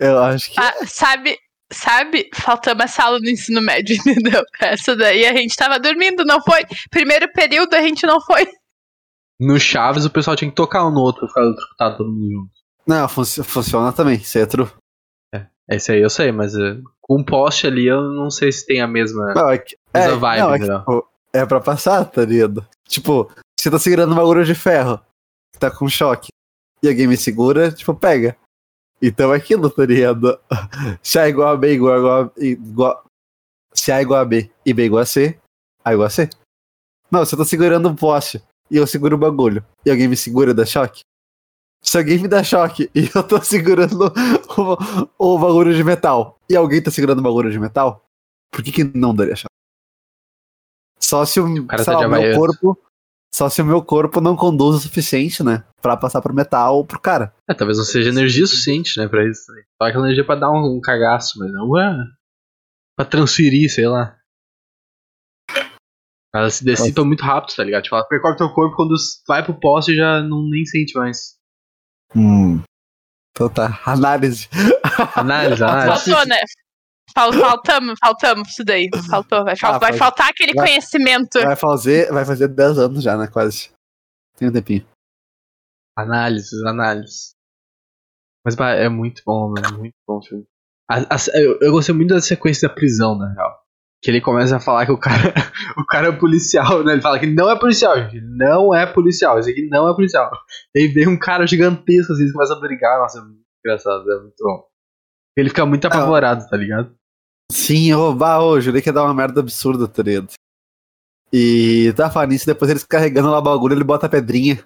[0.00, 0.60] Eu acho que.
[0.60, 1.38] Ah, sabe,
[1.72, 4.42] sabe, faltamos essa aula no ensino médio, entendeu?
[4.60, 6.62] Essa daí a gente tava dormindo, não foi?
[6.90, 8.46] Primeiro período a gente não foi.
[9.40, 12.30] No Chaves o pessoal tinha que tocar um no outro pra ficar eletrocutado todo mundo
[12.30, 12.50] junto.
[12.86, 14.68] Não, funci- funciona também, isso aí é true.
[15.68, 18.82] Esse aí eu sei, mas eh, com um poste ali eu não sei se tem
[18.82, 19.76] a mesma, Não, é que.
[19.94, 22.66] mesma É, vibe, não, é, que, tipo, é pra passar, tá ligado?
[22.86, 25.00] Tipo, você tá segurando uma agulha de ferro,
[25.52, 26.28] que tá com choque,
[26.84, 28.36] e alguém me segura, tipo, pega.
[29.00, 30.38] Então é aquilo, tá ligado?
[31.02, 33.04] Se A igual a B igual a, igual a, igual,
[33.72, 35.38] se A igual a B e B igual a C,
[35.82, 36.28] A igual a C.
[37.10, 40.50] Não, você tá segurando um poste e eu seguro o bagulho, e alguém me segura
[40.50, 41.00] e dá choque.
[41.82, 44.12] Se alguém me dá choque e eu tô segurando
[45.18, 48.04] o, o bagulho de metal, e alguém tá segurando o bagulho de metal,
[48.52, 49.48] por que, que não daria choque?
[51.00, 52.78] Só se o, cara sei tá lá, o meu corpo.
[53.34, 55.64] Só se o meu corpo não conduz o suficiente, né?
[55.82, 57.34] Pra passar pro metal ou pro cara.
[57.50, 59.42] É, talvez não seja energia suficiente, né, pra isso.
[59.76, 61.96] Só aquela energia pra dar um, um cagaço, mas não é
[62.96, 64.16] pra transferir, sei lá.
[66.32, 67.82] Ela se dissipa muito rápido, tá ligado?
[67.82, 68.94] Tipo, ela percorre teu corpo quando
[69.26, 71.34] vai pro poste já não nem sente mais.
[72.14, 72.62] Hum.
[73.32, 73.80] Então tá.
[73.84, 74.48] Análise.
[75.16, 76.04] Análise, análise.
[76.04, 76.38] Faltou, né?
[77.12, 78.88] Fal- Faltamos, faltamos isso daí.
[79.10, 79.44] Faltou.
[79.44, 81.40] Vai, fal- Ah, vai faltar aquele vai- conhecimento.
[81.40, 83.26] Vai fazer, vai fazer 10 anos já, né?
[83.26, 83.70] Quase.
[84.36, 84.86] Tem um tempinho.
[85.96, 87.34] Análises, análises.
[88.44, 89.78] Mas bah, é muito bom, mano.
[89.78, 90.44] Muito bom o filme.
[90.90, 93.62] A- a- eu, eu gostei muito da sequência da prisão, na real.
[94.02, 95.16] que ele começa a falar que o cara,
[95.78, 96.92] o cara é policial, né?
[96.92, 98.20] Ele fala que não é policial, gente.
[98.36, 99.38] Não é policial.
[99.38, 100.30] Esse aqui não é policial.
[100.74, 102.98] E aí vem um cara gigantesco assim, começa a brigar.
[102.98, 104.66] Nossa, é muito engraçado, é muito bom.
[105.36, 106.94] Ele fica muito apavorado, tá ligado?
[107.50, 110.32] Sim, ô, bah, ô, jurei que ia dar uma merda absurda, tá ligado?
[111.32, 114.64] E tá falando nisso, depois eles carregando lá o bagulho, ele bota a pedrinha.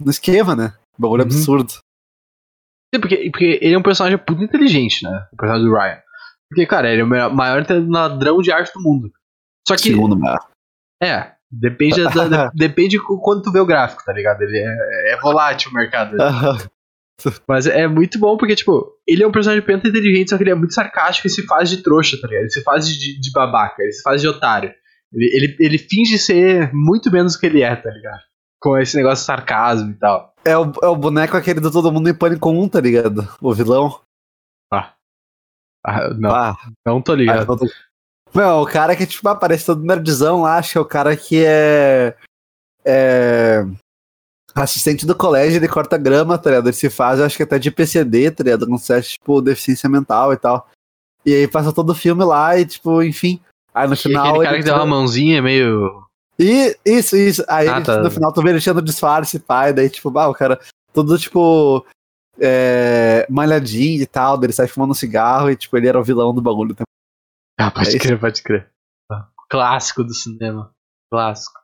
[0.00, 0.74] No esquema, né?
[0.98, 1.28] Bagulho Uhum.
[1.28, 1.72] absurdo.
[2.92, 5.26] Sim, porque, porque ele é um personagem muito inteligente, né?
[5.32, 6.02] O personagem do Ryan.
[6.50, 9.12] Porque, cara, ele é o maior- maior ladrão de arte do mundo.
[9.66, 10.38] Só que, Segundo mar.
[11.02, 14.42] é, depende, da, da- depende de quando tu vê o gráfico, tá ligado?
[14.42, 16.16] Ele é, é volátil o mercado.
[17.48, 20.50] Mas é muito bom porque, tipo, ele é um personagem penta inteligente, só que ele
[20.50, 22.42] é muito sarcástico e se faz de trouxa, tá ligado?
[22.42, 24.72] Ele se faz de, de babaca, ele se faz de otário.
[25.12, 28.20] Ele, ele, ele finge ser muito menos do que ele é, tá ligado?
[28.60, 30.34] Com esse negócio de sarcasmo e tal.
[30.44, 33.28] É o, é o boneco aquele do Todo Mundo em Pânico 1, tá ligado?
[33.40, 34.00] O vilão.
[35.86, 37.46] Ah, não, Ah, não tô ah, ligado.
[37.46, 37.66] não tô-
[38.62, 42.16] o cara que, tipo, aparece todo nerdzão lá, acho que é o cara que é.
[42.84, 43.62] É.
[44.54, 46.66] Assistente do colégio, ele corta grama, tá ligado?
[46.66, 48.66] Ele se faz, eu acho que até de PCD, tá ligado?
[48.66, 50.68] Com certo, tipo, deficiência mental e tal.
[51.26, 53.40] E aí passa todo o filme lá e, tipo, enfim.
[53.74, 54.26] Aí no E final.
[54.26, 56.04] aquele cara ele que deu uma mãozinha meio.
[56.38, 57.44] E, isso, isso.
[57.48, 58.00] Aí Ah, ele- tá.
[58.00, 60.60] no final tu vê ele tirando disfarce, pai, daí tipo, bah, o cara,
[60.92, 61.84] tudo tipo,
[62.38, 66.42] é, malhadinho e tal, ele sai fumando cigarro e tipo, ele era o vilão do
[66.42, 66.84] bagulho também.
[67.58, 67.98] Ah, pode É isso.
[67.98, 68.70] crer, pode crer.
[69.48, 70.70] Clássico do cinema.
[71.12, 71.58] Clássico.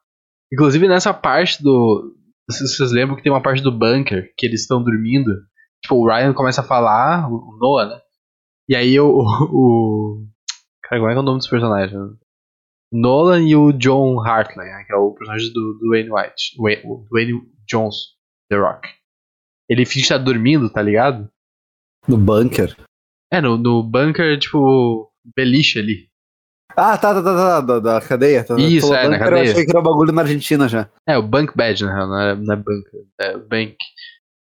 [0.53, 2.16] Inclusive nessa parte do.
[2.50, 5.30] Vocês vocês lembram que tem uma parte do bunker que eles estão dormindo?
[5.82, 8.00] Tipo, o Ryan começa a falar, o Noah, né?
[8.68, 9.18] E aí o.
[9.18, 10.26] o,
[10.82, 12.18] Cara, como é que é o nome dos personagens?
[12.92, 14.84] Nolan e o John Hartley, né?
[14.84, 16.56] Que é o personagem do, do Wayne White.
[16.58, 18.08] Wayne, o Dwayne Johnson,
[18.50, 18.88] The Rock.
[19.68, 21.30] Ele finge estar dormindo, tá ligado?
[22.08, 22.76] No bunker.
[23.32, 26.09] É, no, no bunker, tipo, beliche ali.
[26.80, 28.42] Ah, tá, tá, tá, tá, da, da cadeia.
[28.42, 29.44] Tá, Isso, Tô- é, na cadeia.
[29.44, 30.88] Eu achei que era o bagulho na Argentina já.
[31.06, 33.76] É, o Bunk Bad, na real, não é, não é bunker, é o Bank.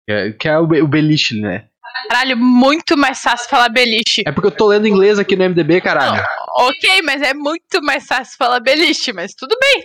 [0.10, 1.68] É, que é o, o beliche, né?
[2.10, 4.24] Caralho, muito mais fácil falar beliche.
[4.26, 6.24] É porque eu tô lendo inglês aqui no MDB, caralho.
[6.58, 9.84] Ok, mas é muito mais fácil falar beliche, mas tudo bem.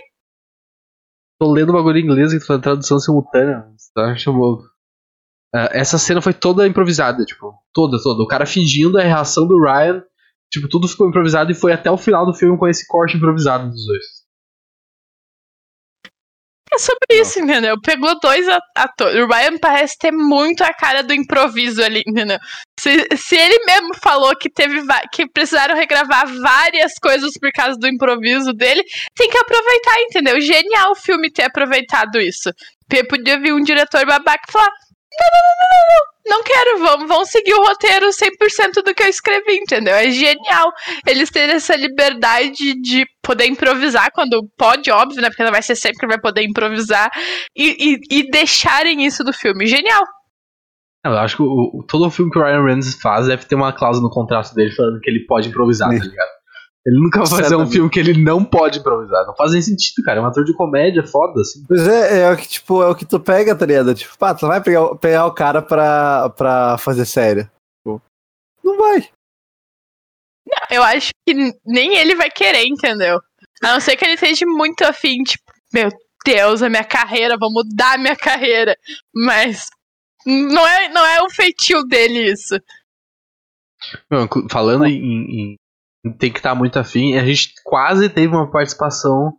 [1.39, 3.63] Tô lendo o bagulho em inglês e tô fazendo tradução simultânea.
[3.93, 4.15] Tá?
[4.17, 4.59] Chamou.
[5.55, 8.21] Ah, essa cena foi toda improvisada, tipo, toda, toda.
[8.23, 10.03] O cara fingindo a reação do Ryan.
[10.51, 13.69] Tipo, tudo ficou improvisado e foi até o final do filme com esse corte improvisado
[13.69, 14.19] dos dois.
[16.71, 17.81] É sobre isso, entendeu?
[17.81, 19.15] Pegou dois atores.
[19.23, 22.37] O Ryan parece ter muito a cara do improviso ali, entendeu?
[22.79, 24.81] Se, se ele mesmo falou que teve
[25.11, 28.83] que precisaram regravar várias coisas por causa do improviso dele,
[29.15, 30.39] tem que aproveitar, entendeu?
[30.39, 32.51] Genial o filme ter aproveitado isso.
[32.87, 36.79] Porque podia vir um diretor babaca e falar: não, não, não, não, não, não, quero,
[36.79, 39.95] vamos, vamos seguir o roteiro 100% do que eu escrevi, entendeu?
[39.95, 40.71] É genial
[41.07, 45.29] eles terem essa liberdade de poder improvisar quando pode, óbvio, né?
[45.29, 47.09] Porque não vai ser sempre que vai poder improvisar
[47.55, 49.65] e, e, e deixarem isso do filme.
[49.65, 50.03] Genial.
[51.05, 53.55] Eu acho que o- o- todo o filme que o Ryan Reynolds faz deve ter
[53.55, 55.99] uma cláusula no contrato dele falando que ele pode improvisar, Sim.
[55.99, 56.29] tá ligado?
[56.89, 59.23] Ele nunca vai fazer um filme que ele não pode improvisar.
[59.27, 60.19] Não faz nem sentido, cara.
[60.19, 61.63] É um ator de comédia foda, assim.
[61.67, 63.93] Pois é, é o que, tipo, é o que tu pega, tá ligado?
[63.93, 67.43] Tipo, pá, tu vai pegar, o- pegar o cara pra, pra fazer série.
[67.43, 68.01] Tipo,
[68.63, 69.07] não vai.
[70.71, 73.19] Eu acho que nem ele vai querer, entendeu?
[73.61, 75.89] A não ser que ele esteja muito afim, tipo, meu
[76.25, 78.75] Deus, a minha carreira, vou mudar a minha carreira.
[79.13, 79.67] Mas
[80.25, 82.59] não é, não é o feitio dele isso.
[84.09, 85.55] Não, inclu- falando em- em
[86.17, 89.37] tem que estar muito afim, a gente quase teve uma participação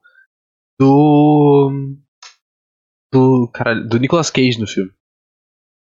[0.79, 1.97] do.
[3.13, 3.51] do.
[3.53, 4.93] Caralho, do Nicolas Cage no filme.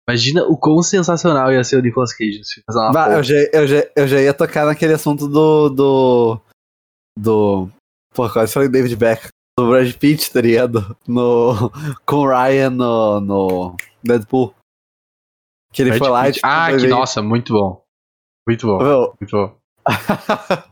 [0.10, 2.94] Imagina o quão sensacional ia ser o Nicolas Cage nesse filme.
[2.94, 5.70] Bah, eu, já, eu, já, eu já ia tocar naquele assunto do.
[5.70, 6.42] do.
[7.18, 7.70] do.
[8.14, 9.30] Pô, quase falei David Beckham.
[9.60, 10.96] Do Brad Pitt, tá ligado?
[11.08, 11.72] No,
[12.06, 14.54] com o Ryan no, no Deadpool.
[15.74, 16.36] Que ele Brad foi lá e Pitt.
[16.36, 17.84] tipo, Ah, que nossa, muito bom.
[18.48, 19.57] Muito bom, Meu, muito bom.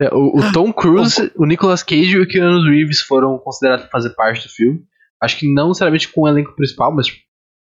[0.00, 4.10] É, O, o Tom Cruise, o Nicolas Cage e o Keanu Reeves foram considerados fazer
[4.10, 4.84] parte do filme.
[5.22, 7.06] Acho que não necessariamente com o elenco principal, mas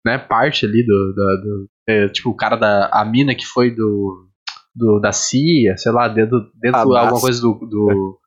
[0.06, 1.12] né, parte ali do.
[1.12, 2.88] do- do- é, tipo, o cara da.
[2.92, 4.28] A mina que foi do.
[4.74, 8.20] do da CIA, sei lá, dentro, dentro Ah, de alguma coisa do, do.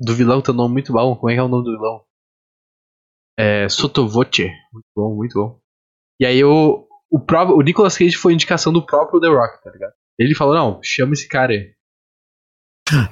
[0.00, 1.14] do vilão, tem um nome muito bom.
[1.14, 2.00] Como é que é o nome do vilão?
[3.38, 3.68] É.
[3.68, 4.50] Sotovoce.
[4.72, 5.60] Muito bom, muito bom.
[6.18, 6.86] E aí o.
[7.08, 9.92] O, próprio, o Nicolas Cage foi indicação do próprio The Rock, tá ligado?
[10.18, 11.72] Ele falou, não, chama esse cara aí.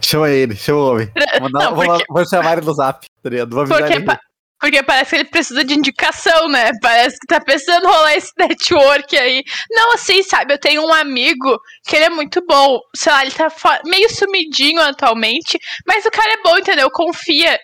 [0.03, 1.07] chama ele, chama o homem.
[1.41, 3.51] Vou, mandar- Não, porque- vou chamar ele no zap, tá ligado?
[3.51, 4.05] Vou avisar Porque ele.
[4.05, 4.21] pa-
[4.61, 6.71] Porque parece que ele precisa de indicação, né?
[6.81, 9.43] Parece que tá precisando rolar esse network aí.
[9.71, 10.55] Não assim, sabe?
[10.55, 12.79] Eu tenho um amigo que ele é muito bom.
[12.97, 13.49] Sei lá, ele tá
[13.85, 16.89] meio sumidinho atualmente, mas o cara é bom, entendeu?
[16.91, 17.59] Confia.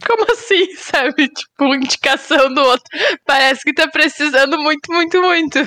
[0.04, 1.28] Como assim, sabe?
[1.28, 2.84] Tipo, indicação do outro.
[3.24, 5.64] Parece que tá precisando muito, muito, muito.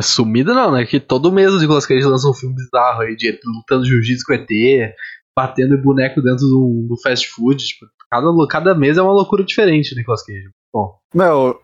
[0.00, 0.86] É sumida não, né?
[0.86, 4.32] Que todo mês o Nicolas Cage lança um filme bizarro aí, de lutando jiu-jitsu com
[4.32, 4.94] ET,
[5.38, 7.62] batendo boneco dentro do, do fast food.
[7.62, 10.48] Tipo, cada, cada mês é uma loucura diferente, Nicolas Cage.
[10.72, 10.96] Bom.
[11.14, 11.60] Meu,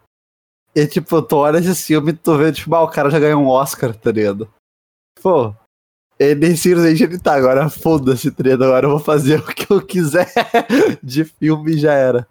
[0.75, 3.43] e tipo, tu olha esse filme e tu vê, tipo, ah, o cara já ganhou
[3.43, 4.47] um Oscar, tá ligado?
[5.23, 5.55] Pô,
[6.19, 8.65] ele simplesmente ele tá, agora foda-se, tá ligado?
[8.65, 10.31] Agora eu vou fazer o que eu quiser
[11.03, 12.29] de filme já era.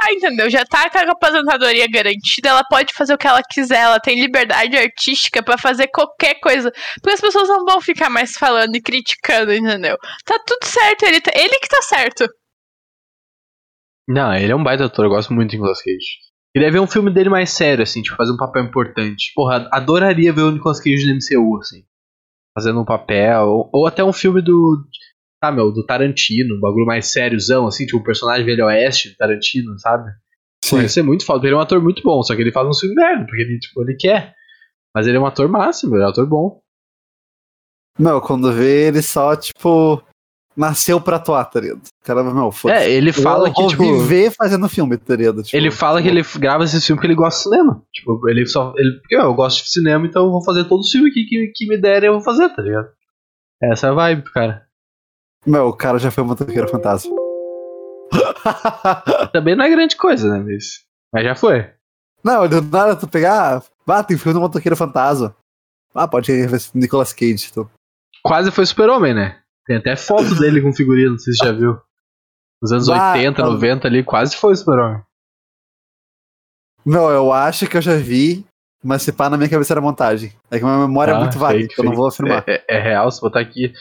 [0.00, 0.48] Tá, entendeu?
[0.48, 4.18] Já tá com a aposentadoria garantida, ela pode fazer o que ela quiser, ela tem
[4.18, 6.72] liberdade artística para fazer qualquer coisa.
[6.94, 9.98] Porque as pessoas não vão ficar mais falando e criticando, entendeu?
[10.24, 12.26] Tá tudo certo, ele, tá, ele que tá certo.
[14.08, 16.18] Não, ele é um baita ator, eu gosto muito de Nicolas Cage.
[16.54, 19.32] Queria ver um filme dele mais sério, assim, tipo, fazer um papel importante.
[19.34, 21.84] Porra, adoraria ver o Nicolas Cage no MCU, assim.
[22.56, 23.46] Fazendo um papel.
[23.46, 24.82] Ou, ou até um filme do.
[25.42, 29.10] Ah, meu, do Tarantino, um bagulho mais sériozão, assim, tipo, o um personagem velho oeste
[29.10, 30.10] do Tarantino, sabe?
[30.62, 30.76] Sim.
[30.76, 31.46] Pô, isso é muito foda.
[31.46, 33.58] Ele é um ator muito bom, só que ele faz um filme merda, porque ele,
[33.58, 34.34] tipo, ele quer.
[34.94, 36.60] Mas ele é um ator máximo, ele é um ator bom.
[37.98, 40.02] Não, quando vê ele só, tipo,
[40.56, 41.82] nasceu pra atuar, tá ligado?
[42.02, 42.72] Caramba, meu, foi.
[42.72, 43.82] É, ele fala que, tipo.
[43.82, 45.42] viver fazendo filme, tá ligado?
[45.42, 46.12] Tipo, ele fala tipo...
[46.12, 47.82] que ele grava esse filme porque ele gosta de cinema.
[47.92, 48.74] Tipo, ele só.
[48.76, 51.52] Ele, porque eu gosto de cinema, então eu vou fazer todo o filme que, que,
[51.54, 52.88] que me derem, eu vou fazer, tá ligado?
[53.62, 54.69] Essa é a vibe, cara.
[55.46, 57.14] Meu, o cara já foi um motoqueiro fantasma.
[59.32, 60.44] Também não é grande coisa, né?
[60.44, 61.70] Mas, mas já foi.
[62.22, 63.62] Não, do nada tu pegar.
[63.88, 65.34] Ah, tem filme do motoqueiro fantasma.
[65.94, 67.68] Ah, pode ir Nicolas Cage, então.
[68.22, 69.40] Quase foi super-homem, né?
[69.66, 71.80] Tem até foto dele com figurino, não sei se você já viu.
[72.62, 75.02] Nos anos bah, 80, 90 ali, quase foi super-homem.
[76.84, 78.44] Não, eu acho que eu já vi,
[78.84, 80.32] mas se pá na minha cabeça era montagem.
[80.50, 82.44] É que minha memória é ah, é muito vaga, eu não vou afirmar.
[82.46, 83.72] É, é, é real, se botar aqui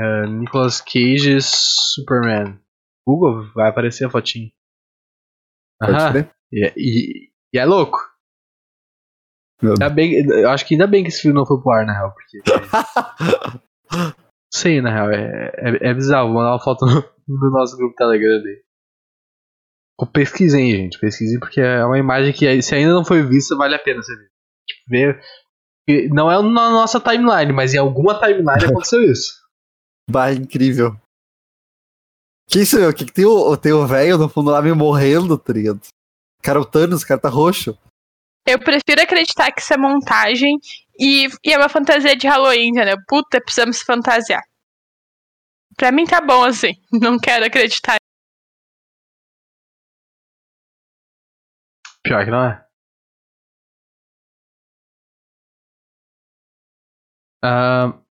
[0.00, 2.58] uh, Nicolas Cage Superman.
[3.06, 4.50] Google, vai aparecer a fotinha.
[5.82, 6.28] Aham.
[6.52, 7.98] E, é, e, e, é louco.
[9.62, 11.92] Ainda bem, eu acho que ainda bem que esse filme não foi pro ar, na
[11.92, 12.38] real, porque.
[14.52, 16.28] Sim, na real, é, é, é bizarro.
[16.28, 18.62] Vou mandar uma foto no, no nosso grupo Telegram aí.
[20.12, 23.78] Pesquisem, gente, pesquisem, porque é uma imagem que, se ainda não foi vista, vale a
[23.78, 24.30] pena você ver.
[24.68, 25.20] Tipo, ver.
[26.10, 29.32] Não é na nossa timeline, mas em alguma timeline aconteceu isso.
[30.10, 30.96] Bah, incrível.
[32.48, 32.94] Que isso, meu?
[32.94, 35.80] Que, que tem o tem o velho no fundo lá me morrendo, tá ligado?
[36.42, 37.78] Cara, o Thanos, o cara tá roxo.
[38.46, 40.58] Eu prefiro acreditar que isso é montagem
[40.98, 42.96] e, e é uma fantasia de Halloween, entendeu?
[43.06, 44.42] Puta, precisamos fantasiar.
[45.76, 46.72] Pra mim tá bom assim.
[46.90, 47.98] Não quero acreditar.
[52.02, 52.66] Pior que não é.
[57.44, 58.07] Uh,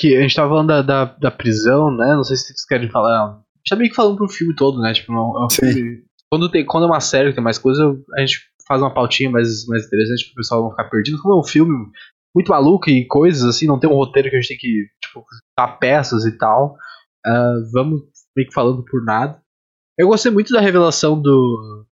[0.00, 2.16] que a gente tava falando da, da, da, prisão, né?
[2.16, 3.22] Não sei se vocês querem falar.
[3.22, 4.94] A gente tá meio que falando pro filme todo, né?
[4.94, 7.94] Tipo, não, é um filme, quando, tem, quando é uma série que tem mais coisa,
[8.16, 11.20] a gente faz uma pautinha mais, mais interessante pro pessoal não ficar perdido.
[11.20, 11.74] Como é um filme
[12.34, 15.22] muito maluco e coisas assim, não tem um roteiro que a gente tem que, tipo,
[15.58, 16.76] dar peças e tal.
[17.26, 18.00] Uh, vamos
[18.34, 19.38] meio que falando por nada.
[19.98, 21.84] Eu gostei muito da revelação do.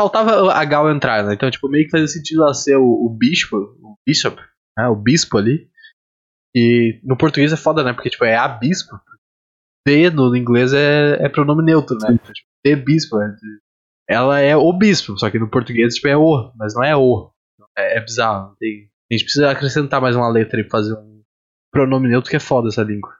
[0.00, 1.34] Faltava a Gal entrar, né?
[1.34, 4.40] Então, tipo, meio que fazia sentido ela ser o, o bispo, o bishop,
[4.78, 4.88] né?
[4.88, 5.70] O bispo ali.
[6.54, 7.92] E no português é foda, né?
[7.92, 8.96] Porque, tipo, é a bispo.
[9.86, 12.08] D no inglês é, é pronome neutro, né?
[12.12, 13.18] Então, tipo, D bispo.
[13.18, 13.36] Né?
[14.08, 17.30] ela é o bispo, só que no português tipo, é o, mas não é o.
[17.76, 18.54] É, é bizarro.
[18.58, 21.22] Tem, a gente precisa acrescentar mais uma letra e fazer um
[21.72, 23.10] pronome neutro que é foda essa língua.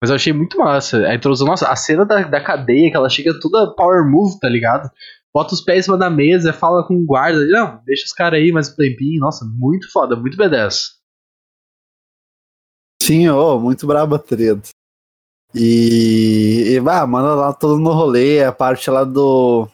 [0.00, 1.06] Mas eu achei muito massa.
[1.06, 4.48] A introdução, nossa, a cena da, da cadeia, que ela chega toda power move, tá
[4.48, 4.90] ligado?
[5.32, 7.46] Bota os pés em cima da mesa, fala com o guarda.
[7.46, 9.20] Não, deixa os caras aí mais um tempinho.
[9.20, 10.74] Nossa, muito foda, muito B10.
[13.02, 14.62] Sim, oh, muito braba, tredo.
[15.54, 19.68] E, e ah, manda lá todo no rolê, a parte lá do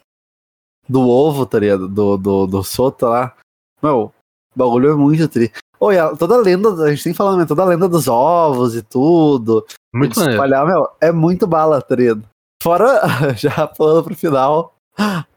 [0.89, 1.87] do ovo, tá ligado?
[1.87, 3.35] Do, do, do Sota lá.
[3.83, 4.13] Meu, o
[4.59, 5.53] bagulho é muito tri.
[5.79, 9.65] Oi, toda a lenda, a gente tem falando, toda a lenda dos ovos e tudo.
[9.95, 12.25] Muito espalhar, meu, é muito bala, tá ligado?
[12.63, 13.03] Fora,
[13.37, 14.75] já pulando pro final,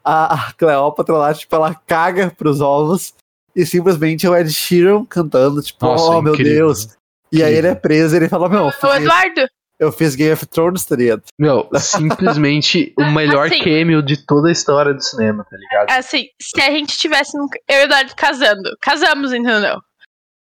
[0.03, 3.13] a, a Cleópatra lá, tipo, ela caga pros ovos
[3.53, 6.87] e simplesmente o Ed Sheeran cantando, tipo, Nossa, oh meu Deus.
[7.31, 8.65] E aí ele é preso e ele fala, meu.
[8.65, 9.47] O Eduardo!
[9.81, 11.23] eu fiz Game of Thrones, tá ligado?
[11.39, 15.89] Meu, simplesmente o melhor assim, cameo de toda a história do cinema, tá ligado?
[15.97, 19.81] Assim, se a gente tivesse eu e o Eduardo casando, casamos, entendeu?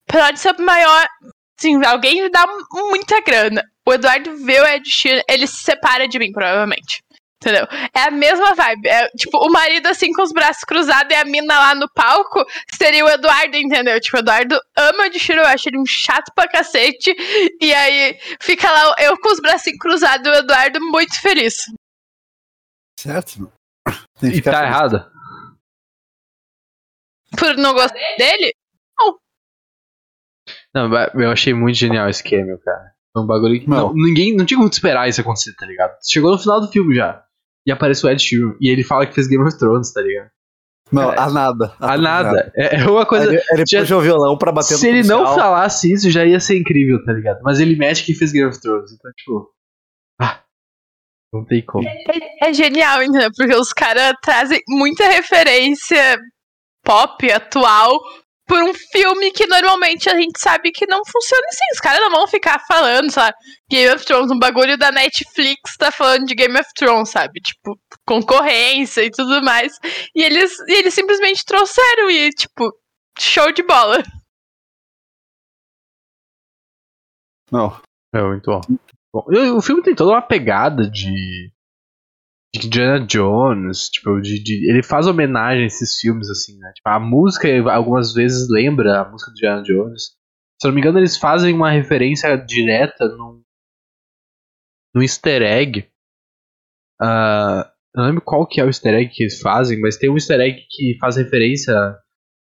[0.06, 1.06] Pode ser o maior.
[1.60, 3.62] Sim, alguém dá muita grana.
[3.86, 7.02] O Eduardo vê o Ed Sheeran, ele se separa de mim, provavelmente.
[7.40, 7.66] Entendeu?
[7.94, 8.88] É a mesma vibe.
[8.88, 12.44] É, tipo, o marido assim com os braços cruzados e a mina lá no palco
[12.74, 14.00] seria o Eduardo, entendeu?
[14.00, 17.14] Tipo, o Eduardo ama o Dishiro, eu acho ele um chato pra cacete.
[17.60, 21.54] E aí fica lá eu com os bracinhos cruzados e o Eduardo muito feliz.
[22.98, 23.52] Certo?
[24.20, 25.08] E tá errado.
[27.38, 28.52] Por não gostar dele?
[30.74, 32.94] Não, eu achei muito genial esse cameo, cara.
[33.12, 33.68] Foi um bagulho que.
[33.68, 33.88] Não.
[33.88, 34.36] Não, ninguém.
[34.36, 35.96] Não tinha como esperar isso acontecer, tá ligado?
[36.02, 37.24] Chegou no final do filme já.
[37.68, 38.54] E aparece o Ed Sheeran.
[38.62, 40.30] E ele fala que fez Game of Thrones, tá ligado?
[40.90, 41.74] Não, Cara, a nada.
[41.78, 42.50] A nada.
[42.56, 43.26] É, é uma coisa.
[43.26, 46.40] Ele, ele já- o violão pra bater no Se ele não falasse isso, já ia
[46.40, 47.40] ser incrível, tá ligado?
[47.42, 48.90] Mas ele mete que fez Game of Thrones.
[48.90, 49.50] Então, tipo.
[50.18, 50.40] Ah.
[51.30, 51.86] Não tem como.
[52.42, 53.28] É genial, entendeu?
[53.36, 56.18] Porque os caras trazem muita referência
[56.82, 58.00] pop atual
[58.48, 61.64] por um filme que normalmente a gente sabe que não funciona assim.
[61.72, 63.32] Os caras não vão ficar falando, sei lá,
[63.70, 67.40] Game of Thrones, um bagulho da Netflix tá falando de Game of Thrones, sabe?
[67.40, 69.78] Tipo, concorrência e tudo mais.
[70.14, 72.72] E eles, e eles simplesmente trouxeram e, tipo,
[73.18, 74.02] show de bola.
[77.52, 77.80] Não.
[78.14, 78.60] É muito bom.
[79.12, 79.24] Bom,
[79.56, 81.52] o filme tem toda uma pegada de.
[82.54, 86.72] De Indiana Jones, tipo, de, de- ele faz homenagem a esses filmes, assim, né?
[86.74, 90.02] Tipo, a música algumas vezes lembra a música do Indiana Jones.
[90.60, 93.42] Se eu não me engano, eles fazem uma referência direta num,
[94.94, 95.88] num easter egg.
[97.00, 100.14] Eu não lembro qual que é o easter egg que eles fazem, mas tem um
[100.14, 101.74] easter egg que faz referência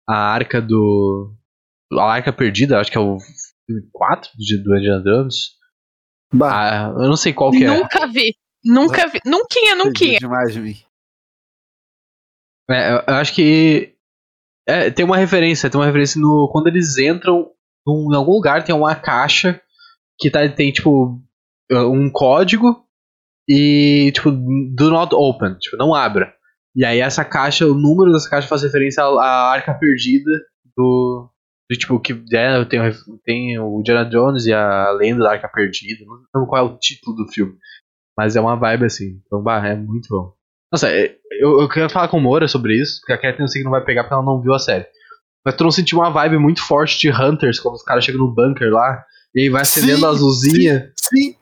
[0.07, 1.35] à arca do.
[1.93, 3.17] A arca perdida, acho que é o
[3.65, 5.35] filme 4 de- do Indiana Jones.
[6.33, 7.67] Bah, Ah, eu não sei qual que é.
[7.67, 8.35] Nunca vi.
[8.63, 9.19] Nunca vi.
[9.25, 10.17] Nunquinha, nunquinha.
[10.19, 10.75] demais de mim.
[12.69, 13.93] É, eu- acho que
[14.67, 17.51] é, tem uma referência, tem uma referência no quando eles entram
[17.85, 19.59] num- em algum lugar tem uma caixa
[20.19, 21.19] que tá, tem tipo
[21.71, 22.85] um código
[23.47, 26.33] e tipo do not open, tipo não abra.
[26.75, 30.29] E aí essa caixa, o número dessa caixa faz referência à, à arca perdida
[30.77, 31.27] do,
[31.69, 35.49] do tipo que é, tem, o- tem o Indiana Jones e a lenda da arca
[35.49, 36.05] perdida.
[36.05, 37.53] Não lembro qual é o título do filme,
[38.19, 39.21] mas é uma vibe assim.
[39.25, 40.33] Então, bah, é muito bom.
[40.69, 43.47] Nossa, é- eu, eu quero falar com o Moura sobre isso, porque a Kathleen eu
[43.47, 44.85] sei que não vai pegar porque ela não viu a série.
[45.45, 48.33] Mas tu não sentiu uma vibe muito forte de Hunters quando os caras chegam no
[48.35, 49.01] bunker lá
[49.33, 50.91] e aí vai acendendo Sim, as luzinhas?
[51.01, 51.35] Sim.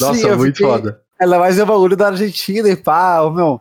[0.00, 1.00] Nossa, Sim, muito fiquei- foda.
[1.20, 3.60] Ela vai ser o bagulho da Argentina e pá, meu.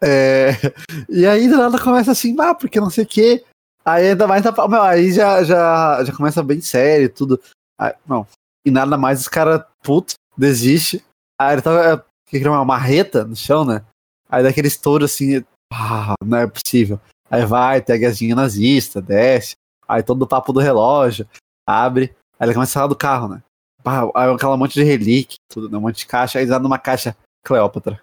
[0.00, 0.50] É,
[1.08, 3.44] E aí do nada começa assim, ah, porque não sei o quê.
[3.84, 7.40] Aí ainda mais na- meu, aí já, já, já começa bem sério e tudo.
[7.78, 8.24] Aí, não.
[8.64, 11.02] E nada mais os caras, puto, desiste.
[11.40, 12.04] Aí ele tava.
[12.28, 13.82] Que que era uma marreta no chão, né?
[14.28, 17.00] Aí daquele estouro assim, ah, não é possível.
[17.30, 19.56] Aí vai, tem a gazinha nazista, desce.
[19.88, 21.26] Aí todo o papo do relógio,
[21.66, 22.14] abre.
[22.38, 23.42] Aí ele começa a falar do carro, né?
[23.82, 25.78] Pá, aí aquela monte de relíquia, tudo, né?
[25.78, 28.00] Um monte de caixa, aí dá numa caixa Cleópatra.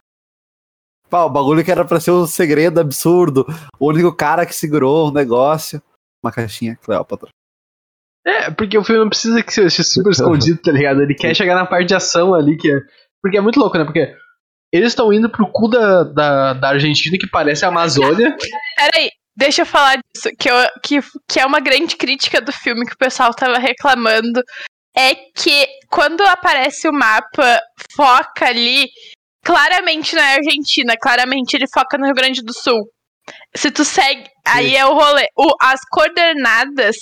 [1.10, 3.46] Pá, o bagulho que era pra ser um segredo absurdo.
[3.80, 5.82] O único cara que segurou o negócio.
[6.24, 7.30] Uma caixinha Cleópatra.
[8.26, 11.02] É, porque o filme não precisa que seja super escondido, tá ligado?
[11.02, 12.82] Ele quer chegar na parte de ação ali, que é.
[13.28, 13.84] Porque é muito louco, né?
[13.84, 14.16] Porque
[14.72, 18.36] eles estão indo pro cu da, da, da Argentina, que parece a Amazônia.
[18.78, 22.86] Peraí, deixa eu falar disso, que, eu, que, que é uma grande crítica do filme
[22.86, 24.42] que o pessoal tava reclamando.
[24.96, 27.60] É que quando aparece o mapa,
[27.96, 28.88] foca ali,
[29.44, 32.90] claramente na Argentina, claramente ele foca no Rio Grande do Sul.
[33.56, 35.28] Se tu segue, aí é o rolê.
[35.38, 36.96] O, as coordenadas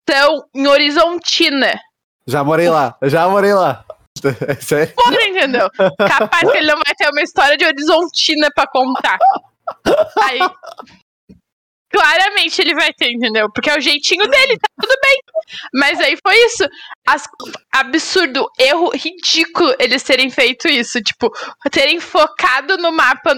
[0.00, 1.78] estão em Horizontina.
[2.26, 3.84] Já morei lá, já morei lá.
[4.60, 4.94] Sério?
[4.94, 5.68] Porra, entendeu?
[5.98, 9.18] Capaz que ele não vai ter uma história de Horizontina pra contar.
[10.22, 10.38] Aí.
[11.90, 13.48] Claramente ele vai ter, entendeu?
[13.50, 15.18] Porque é o jeitinho dele, tá tudo bem.
[15.72, 16.68] Mas aí foi isso.
[17.06, 17.26] As-
[17.74, 21.00] absurdo, erro ridículo eles terem feito isso.
[21.00, 21.30] Tipo,
[21.70, 23.34] terem focado no mapa,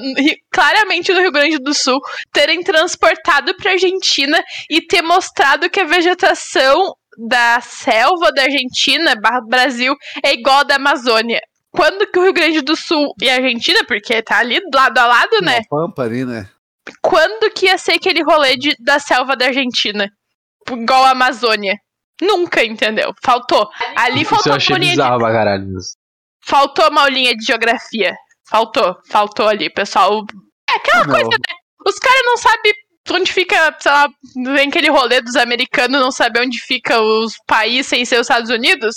[0.52, 2.00] claramente no Rio Grande do Sul,
[2.32, 6.92] terem transportado pra Argentina e ter mostrado que a vegetação
[7.28, 11.40] da selva da Argentina barra Brasil é igual a da Amazônia.
[11.70, 15.06] Quando que o Rio Grande do Sul e a Argentina, porque tá ali lado a
[15.06, 15.60] lado, né?
[15.70, 16.48] Uma pampa ali, né?
[17.00, 20.10] Quando que ia ser aquele rolê de, da selva da Argentina?
[20.68, 21.76] Igual a Amazônia.
[22.20, 23.12] Nunca, entendeu?
[23.24, 23.68] Faltou.
[23.96, 25.66] Ali Isso eu faltou achei uma linha de, bizarro pra caralho.
[26.44, 28.14] faltou uma aulinha de geografia.
[28.48, 30.24] Faltou, faltou ali, pessoal.
[30.68, 31.12] É aquela Não.
[31.14, 31.54] coisa, né?
[31.86, 32.72] Os caras não sabem
[33.14, 34.08] onde fica, sei lá,
[34.54, 38.50] vem aquele rolê dos americanos não saber onde fica os países sem ser os Estados
[38.50, 38.96] Unidos.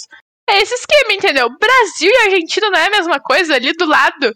[0.50, 1.50] É esse esquema, entendeu?
[1.58, 4.36] Brasil e Argentina não é a mesma coisa, ali do lado.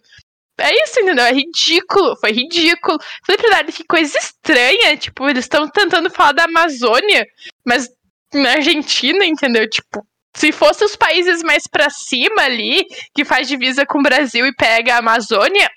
[0.59, 1.25] É isso, entendeu?
[1.25, 2.97] É ridículo, foi ridículo.
[3.25, 4.97] Falei pra que coisa estranha.
[4.97, 7.25] Tipo, eles estão tentando falar da Amazônia,
[7.65, 7.89] mas
[8.33, 9.69] na Argentina, entendeu?
[9.69, 10.05] Tipo,
[10.35, 14.55] se fosse os países mais pra cima ali, que faz divisa com o Brasil e
[14.55, 15.69] pega a Amazônia,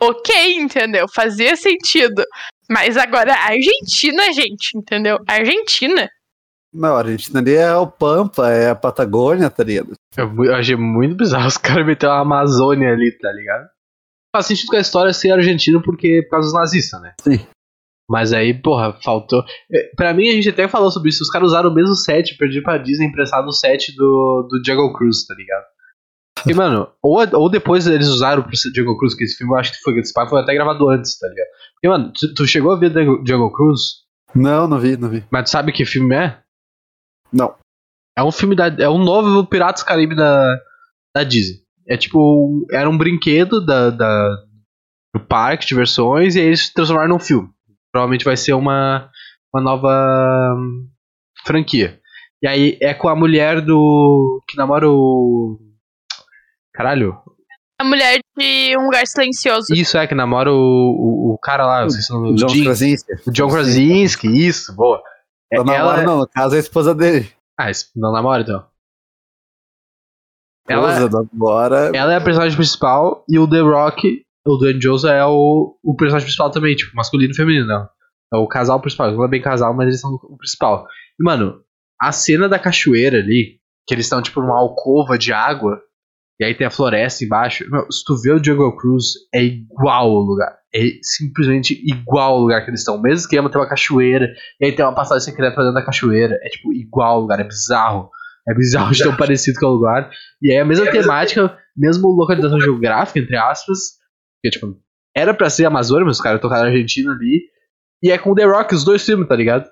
[0.00, 1.06] ok, entendeu?
[1.08, 2.24] Fazia sentido.
[2.70, 5.18] Mas agora, a Argentina, gente, entendeu?
[5.28, 6.08] A Argentina.
[6.72, 9.92] Não, a Argentina ali é o Pampa, é a Patagônia, tá ligado?
[10.16, 13.66] Eu, eu achei muito bizarro os caras meteram a Amazônia ali, tá ligado?
[14.34, 17.14] Faz sentido com a história ser argentino porque por causa dos nazistas, né?
[17.22, 17.46] Sim.
[18.08, 19.42] Mas aí, porra, faltou.
[19.72, 21.22] É, Pra mim, a gente até falou sobre isso.
[21.22, 24.92] Os caras usaram o mesmo set, perdi pra Disney emprestado o set do, do Jungle
[24.92, 25.64] Cruise, tá ligado?
[26.44, 29.72] E, mano, ou, ou depois eles usaram pro Jungle Cruise, que esse filme eu acho
[29.72, 31.46] que foi, esse pai foi até gravado antes, tá ligado?
[31.74, 33.84] Porque, mano, tu, tu chegou a ver Jungle Jungle Cruise,
[34.34, 35.24] Não, não vi, não vi.
[35.30, 36.38] mas tu sabe que filme é?
[37.32, 37.54] Não.
[38.16, 38.68] É um filme da.
[38.68, 40.58] É um novo Piratas Caribe da,
[41.14, 41.60] da Disney.
[41.86, 42.66] É tipo.
[42.70, 44.28] Era um brinquedo da, da,
[45.14, 47.48] do parque de versões e aí eles transformaram num filme.
[47.92, 49.10] Provavelmente vai ser uma,
[49.54, 50.88] uma nova hum,
[51.44, 52.00] franquia.
[52.42, 54.42] E aí é com a mulher do.
[54.48, 55.58] que namora o.
[56.76, 57.18] Caralho.
[57.80, 59.66] A mulher de um lugar silencioso.
[59.74, 63.12] Isso é, que namora o, o, o cara lá, o nome, John Jim- Krasinski.
[63.26, 65.02] o John Krasinski, isso, boa.
[65.52, 67.30] É, Não, namora, ela, não, no caso é a esposa dele.
[67.58, 68.66] Ah, não namora então.
[70.68, 70.96] Ela,
[71.32, 71.92] agora.
[71.94, 75.94] ela é a personagem principal e o The Rock, o Dwayne Johnson é o, o
[75.94, 77.88] personagem principal também, tipo, masculino e feminino, não.
[78.34, 80.84] É o casal principal, não é bem casal, mas eles são o principal.
[81.20, 81.60] E, mano,
[82.00, 85.80] a cena da cachoeira ali, que eles estão, tipo, numa alcova de água,
[86.38, 87.64] e aí tem a floresta embaixo.
[87.70, 90.54] Meu, se tu vê o Jungle Cruise, é igual o lugar.
[90.74, 92.96] É simplesmente igual o lugar que eles estão.
[92.96, 94.28] O mesmo esquema, tem uma cachoeira,
[94.60, 96.38] e aí tem uma passagem secreta pra dentro da cachoeira.
[96.42, 98.10] É, tipo, igual o lugar, é bizarro.
[98.48, 100.10] É bizarro de tão parecido com o lugar.
[100.42, 103.78] E aí a mesma temática, mesmo localização geográfica, entre aspas.
[104.44, 104.78] Que, tipo,
[105.16, 107.48] era pra ser Amazônia, mas os caras tocaram a Argentina ali.
[108.02, 109.66] E é com o The Rock, os dois filmes, tá ligado?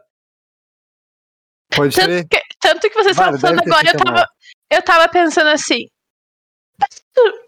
[1.77, 2.27] Pode Tanto ser.
[2.27, 4.27] que, tanto que vocês estavam falando agora, eu tava,
[4.73, 5.87] eu tava pensando assim.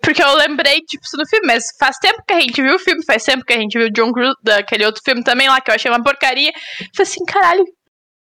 [0.01, 3.05] Porque eu lembrei disso no filme, mas faz tempo que a gente viu o filme,
[3.05, 5.75] faz tempo que a gente viu John Cruise, daquele outro filme também lá, que eu
[5.75, 6.53] achei uma porcaria.
[6.95, 7.65] Falei assim, caralho,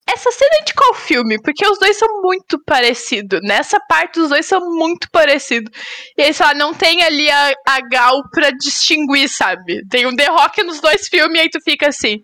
[0.07, 1.41] essa cena é de qual filme?
[1.41, 3.39] Porque os dois são muito parecidos.
[3.41, 5.71] Nessa parte, os dois são muito parecidos.
[6.17, 9.85] E aí, sei lá, não tem ali a, a Gal pra distinguir, sabe?
[9.89, 12.23] Tem um The Rock nos dois filmes, e aí tu fica assim.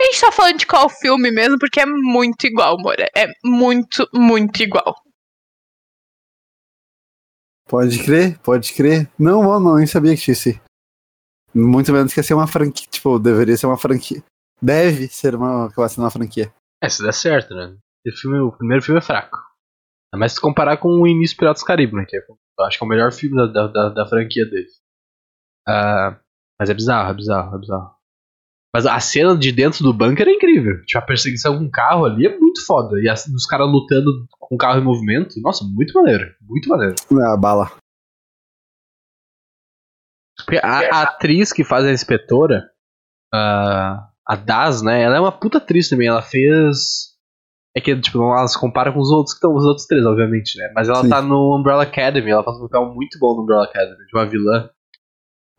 [0.00, 3.06] A gente tá falando de qual filme mesmo, porque é muito igual, Moura.
[3.14, 4.94] É muito, muito igual.
[7.70, 9.08] Pode crer, pode crer.
[9.16, 10.60] Não, mano, nem sabia que tinha esse.
[11.54, 12.88] Muito menos que ia ser uma franquia.
[12.90, 14.20] Tipo, deveria ser uma franquia.
[14.60, 16.52] Deve ser uma, sendo uma franquia.
[16.82, 17.76] É, se der certo, né?
[18.20, 19.38] Filme, o primeiro filme é fraco.
[20.16, 22.04] Mais se comparar com o início Piratas Caribe, né?
[22.08, 24.80] Que é, eu acho que é o melhor filme da, da, da, da franquia deles.
[25.68, 26.18] Ah,
[26.58, 27.94] mas é bizarro, é bizarro, é bizarro.
[28.74, 30.80] Mas a cena de dentro do bunker é incrível.
[30.84, 33.00] Tipo, a perseguição com o carro ali é muito foda.
[33.00, 36.32] E as, os caras lutando com o carro em movimento, nossa, muito maneiro.
[36.40, 36.94] Muito maneiro.
[37.20, 37.72] Ah, bala.
[40.44, 42.70] Porque a, a atriz que faz a inspetora,
[43.34, 45.02] a, a Daz, né?
[45.02, 46.06] Ela é uma puta atriz também.
[46.08, 47.10] Ela fez.
[47.76, 50.04] É que, tipo, não- ela se compara com os outros que estão, os outros três,
[50.04, 50.72] obviamente, né?
[50.74, 51.08] Mas ela Sim.
[51.08, 54.26] tá no Umbrella Academy, ela faz um papel muito bom no Umbrella Academy, de uma
[54.26, 54.70] vilã.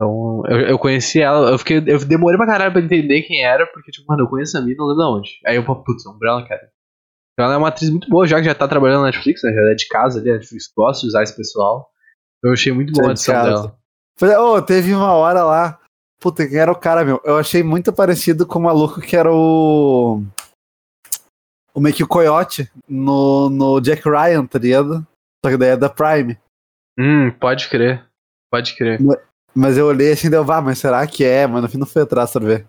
[0.02, 1.82] Então, eu, eu conheci ela, eu fiquei.
[1.86, 4.76] Eu demorei pra caralho pra entender quem era, porque, tipo, mano, eu conheço a mina,
[4.78, 5.30] não lembro de onde.
[5.46, 6.70] Aí eu, putz, Umbrella Academy.
[7.32, 9.52] Então ela é uma atriz muito boa, já que já tá trabalhando na Netflix, né?
[9.52, 11.88] Já é de casa ali, a Netflix gosta de usar esse pessoal.
[12.42, 13.78] Eu achei muito boa Já a de edição dela.
[14.18, 15.80] Falei, Ô, teve uma hora lá.
[16.20, 17.20] Puta, quem era o cara, meu?
[17.24, 20.22] Eu achei muito parecido com o maluco que era o.
[21.74, 25.06] O meio que o Coyote no, no Jack Ryan, tá ligado?
[25.44, 26.36] Só que daí é da Prime.
[26.98, 28.04] Hum, pode crer.
[28.50, 29.00] Pode crer.
[29.54, 31.46] Mas eu olhei assim e deu, vá, mas será que é?
[31.46, 32.66] Mano, no fim não fui atrás pra ver.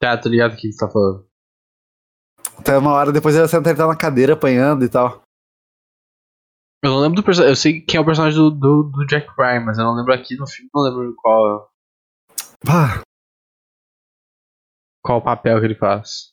[0.00, 1.26] Tá, tô ligado o que você tá falando.
[2.58, 5.22] Até uma hora depois ele senta ele tá na cadeira apanhando e tal.
[6.84, 7.52] Eu não lembro do personagem.
[7.52, 10.12] Eu sei quem é o personagem do, do, do Jack Ryan, mas eu não lembro
[10.12, 11.70] aqui no filme, não lembro qual,
[12.64, 13.02] Bah,
[15.02, 16.32] qual o papel que ele faz.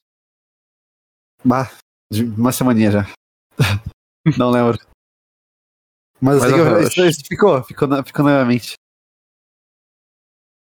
[1.46, 1.70] bah,
[2.12, 3.02] de uma semaninha já.
[4.38, 4.78] não lembro.
[6.22, 8.46] Mas, eu Mas sei que eu- eu- isso, isso ficou, ficou na, ficou na minha
[8.46, 8.74] mente.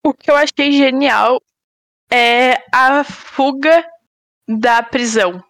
[0.05, 1.41] O que eu achei genial
[2.11, 3.85] é a fuga
[4.49, 5.43] da prisão.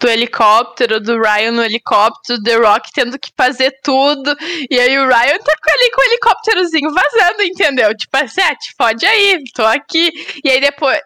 [0.00, 4.34] Do helicóptero, do Ryan no helicóptero, The Rock tendo que fazer tudo.
[4.70, 7.96] E aí o Ryan tá ali com o helicópterozinho vazando, entendeu?
[7.96, 10.12] Tipo assim, ah, te fode aí, tô aqui.
[10.44, 11.00] E aí depois.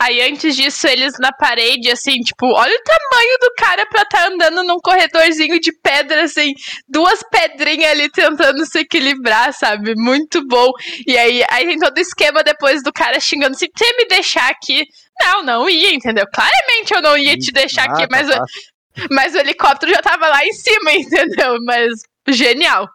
[0.00, 4.28] Aí antes disso, eles na parede, assim, tipo, olha o tamanho do cara pra tá
[4.28, 6.52] andando num corredorzinho de pedra, assim,
[6.88, 9.94] duas pedrinhas ali tentando se equilibrar, sabe?
[9.96, 10.70] Muito bom.
[11.06, 14.48] E aí, aí tem todo o esquema depois do cara xingando assim, você me deixar
[14.50, 14.84] aqui.
[15.20, 16.26] Não, não ia, entendeu?
[16.32, 20.00] Claramente eu não ia te deixar Ah, aqui, tá mas, o- mas o helicóptero já
[20.00, 21.56] tava lá em cima, entendeu?
[21.64, 21.90] Mas
[22.28, 22.88] genial.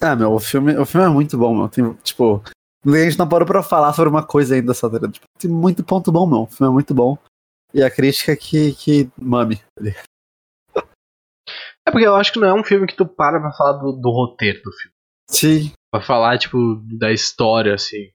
[0.00, 1.68] Ah, meu, o filme, o filme é muito bom, meu.
[1.68, 2.42] Tem, tipo,
[2.94, 5.84] a gente não parou pra falar sobre uma coisa ainda só, tá tipo, Tem muito
[5.84, 6.42] ponto bom, meu.
[6.42, 7.18] O filme é muito bom.
[7.74, 9.60] E a crítica é que, que mame.
[11.86, 13.92] É porque eu acho que não é um filme que tu para pra falar do,
[13.92, 14.94] do roteiro do filme.
[15.30, 15.72] Sim.
[15.92, 18.10] Pra falar, tipo, da história, assim.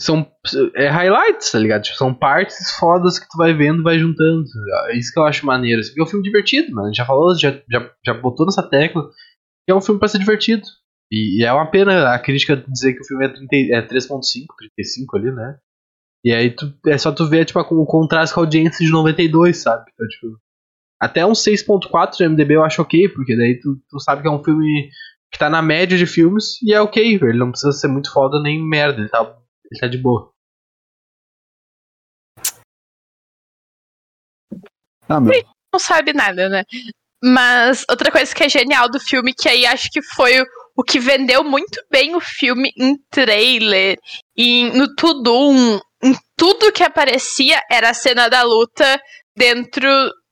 [0.00, 0.30] São
[0.76, 1.82] é highlights, tá ligado?
[1.82, 4.44] Tipo, são partes fodas que tu vai vendo vai juntando.
[4.44, 5.80] Tá é isso que eu acho maneiro.
[5.80, 6.86] Assim, é um filme divertido, mano.
[6.86, 9.10] A gente já falou, já, já, já botou nessa tecla.
[9.68, 10.62] É um filme pra ser divertido.
[11.10, 14.46] E, e, é uma pena a crítica dizer que o filme é, 30, é 3.5,
[14.58, 15.58] 35 ali, né?
[16.24, 19.56] E aí tu, é só tu ver, tipo, o contraste com a audiência de 92,
[19.56, 19.90] sabe?
[19.92, 20.38] Então, tipo,
[21.00, 24.30] até um 6.4 de MDB eu acho ok, porque daí tu, tu sabe que é
[24.30, 24.90] um filme
[25.30, 28.42] que tá na média de filmes e é ok, ele não precisa ser muito foda
[28.42, 29.20] nem merda, ele tá,
[29.70, 30.32] ele tá de boa.
[35.08, 35.32] Ah, meu.
[35.72, 36.64] Não sabe nada, né?
[37.22, 40.32] Mas outra coisa que é genial do filme, que aí acho que foi
[40.78, 43.98] o que vendeu muito bem o filme em trailer.
[44.36, 49.00] E no tudo um, em tudo que aparecia era a cena da luta
[49.36, 49.88] dentro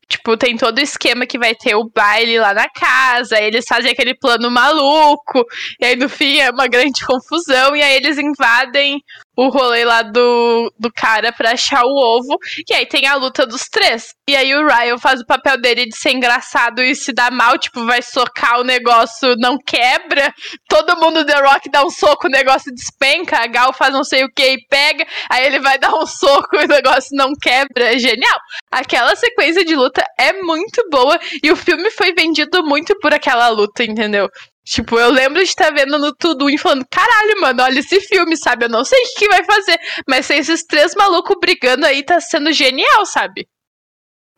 [0.09, 3.91] Tipo, tem todo o esquema que vai ter o baile lá na casa, eles fazem
[3.91, 5.45] aquele plano maluco,
[5.81, 9.03] e aí no fim é uma grande confusão, e aí eles invadem
[9.37, 12.39] o rolê lá do, do cara pra achar o ovo.
[12.69, 14.15] E aí tem a luta dos três.
[14.29, 17.59] E aí o Ryan faz o papel dele de ser engraçado e se dá mal,
[17.59, 20.33] tipo, vai socar o negócio, não quebra.
[20.69, 23.39] Todo mundo The Rock dá um soco, o negócio despenca.
[23.39, 25.07] A Gal faz não sei o que e pega.
[25.31, 27.99] Aí ele vai dar um soco e o negócio não quebra.
[27.99, 28.39] Genial.
[28.71, 33.49] Aquela sequência de luta é muito boa e o filme foi vendido muito por aquela
[33.49, 34.29] luta, entendeu?
[34.67, 38.37] Tipo, eu lembro de estar vendo no Tudo e falando, caralho, mano, olha esse filme,
[38.37, 38.65] sabe?
[38.65, 39.79] Eu não sei o que, que vai fazer.
[40.09, 43.49] Mas sem esses três malucos brigando aí tá sendo genial, sabe?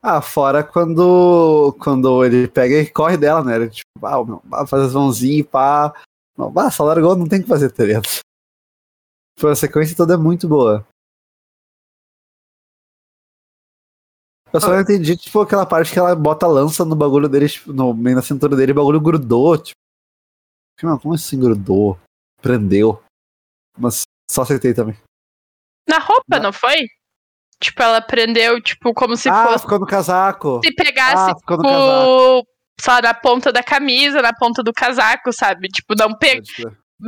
[0.02, 3.56] Ah, fora quando, quando ele pega e corre dela, né?
[3.56, 5.94] Ele, tipo, ah, meu, faz as mãozinhas e pá.
[6.36, 8.06] Não, ah, só largou, não tem o que fazer, tá ligado?
[8.06, 10.86] Tipo, a sequência toda é muito boa.
[14.52, 17.48] Eu só não entendi, tipo, aquela parte que ela bota a lança no bagulho dele,
[17.48, 19.78] tipo, no meio da cintura dele, o bagulho grudou, tipo.
[20.80, 21.98] Como assim grudou?
[22.40, 23.02] Prendeu.
[23.76, 24.96] Mas só acertei também.
[25.88, 26.86] Na roupa, não foi?
[27.60, 29.64] Tipo, ela prendeu, tipo, como se ah, fosse.
[29.64, 30.60] ficou no casaco.
[30.62, 32.46] Se pegasse, ah, ficou no tipo, casaco.
[32.80, 35.68] só na ponta da camisa, na ponta do casaco, sabe?
[35.68, 36.42] Tipo, não pega.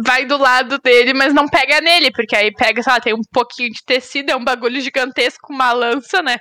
[0.05, 3.23] Vai do lado dele, mas não pega nele, porque aí pega, sei lá, tem um
[3.33, 6.37] pouquinho de tecido, é um bagulho gigantesco, uma lança, né?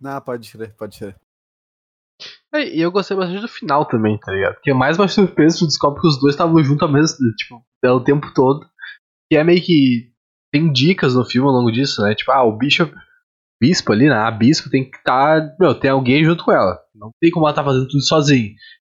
[0.00, 1.16] Não, pode crer, pode crer.
[2.54, 4.54] É, e eu gostei bastante do final também, tá ligado?
[4.54, 7.64] Porque é mais uma surpresa, tu descobre que os dois estavam juntos ao mesmo, tipo,
[7.84, 8.66] o tempo todo.
[9.32, 10.12] E é meio que.
[10.52, 12.14] Tem dicas no filme ao longo disso, né?
[12.14, 12.92] Tipo, ah, o Bishop,
[13.58, 14.16] bispo ali, né?
[14.16, 15.40] A bispo tem que estar.
[15.40, 16.78] Tá, meu, tem alguém junto com ela.
[16.94, 18.50] Não tem como ela tá fazendo tudo sozinha.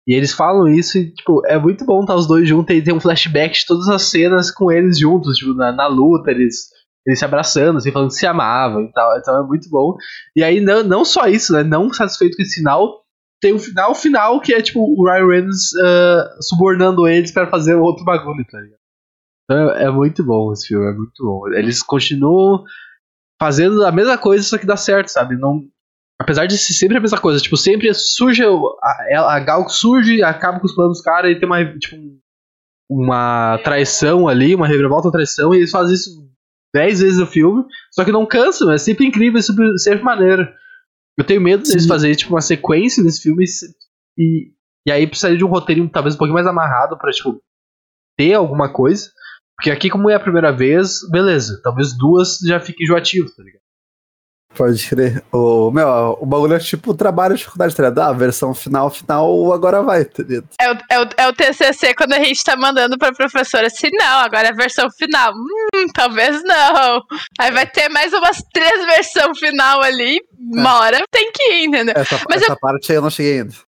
[0.06, 2.80] E eles falam isso e, tipo, é muito bom estar tá os dois juntos e
[2.80, 6.68] tem um flashback de todas as cenas com eles juntos, tipo, na, na luta, eles
[7.06, 9.18] eles se abraçando, assim, falando que se amavam e tal.
[9.18, 9.96] Então é muito bom.
[10.36, 11.62] E aí, não, não só isso, né?
[11.62, 13.02] Não satisfeito com esse final,
[13.40, 17.74] tem o final final que é tipo o Ryan Reynolds uh, subornando eles para fazer
[17.74, 18.78] outro bagulho, tá ligado?
[19.44, 21.48] Então é, é, muito bom esse filme, é muito bom.
[21.54, 22.64] Eles continuam
[23.40, 25.36] fazendo a mesma coisa, só que dá certo, sabe?
[25.36, 25.62] Não,
[26.20, 30.58] apesar de ser sempre a mesma coisa, tipo, sempre surge a, a Gal surge, acaba
[30.58, 31.96] com os planos dos caras e tem uma, tipo,
[32.90, 36.28] uma traição ali, uma reviravolta traição, e eles fazem isso
[36.74, 40.46] dez vezes no filme, só que não cansam, é sempre incrível, é sempre maneiro.
[41.18, 43.44] Eu tenho medo deles fazerem tipo, uma sequência desse filme
[44.16, 44.52] e,
[44.86, 47.42] e aí precisaria de um roteiro talvez um pouquinho mais amarrado pra, tipo,
[48.16, 49.10] ter alguma coisa.
[49.56, 51.60] Porque aqui, como é a primeira vez, beleza.
[51.64, 53.62] Talvez duas já fiquem enjoativos, tá ligado?
[54.54, 55.22] Pode crer.
[55.30, 57.98] O, meu, o bagulho é tipo o trabalho de faculdade, tá ligado?
[58.00, 60.48] Ah, a versão final, final, agora vai, tá ligado?
[60.60, 63.88] É o, é, o, é o TCC quando a gente tá mandando pra professora assim,
[63.92, 65.32] não, agora é a versão final.
[65.32, 67.02] Hum, talvez não.
[67.38, 70.20] Aí vai ter mais umas três versões final ali, é.
[70.60, 71.94] uma hora tem que ir, entendeu?
[71.96, 72.58] Essa, Mas essa eu...
[72.58, 73.67] parte aí eu não cheguei ainda.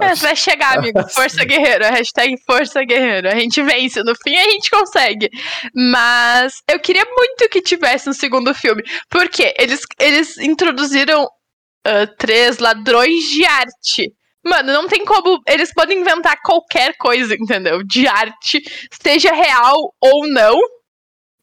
[0.00, 1.00] É, vai chegar, amigo.
[1.10, 1.84] Força guerreiro.
[1.84, 3.28] Hashtag força guerreiro.
[3.28, 4.02] A gente vence.
[4.02, 5.28] No fim, a gente consegue.
[5.74, 8.82] Mas eu queria muito que tivesse um segundo filme.
[9.10, 14.12] Porque eles, eles introduziram uh, três ladrões de arte.
[14.44, 15.40] Mano, não tem como.
[15.46, 17.82] Eles podem inventar qualquer coisa, entendeu?
[17.84, 18.62] De arte,
[19.02, 20.58] seja real ou não,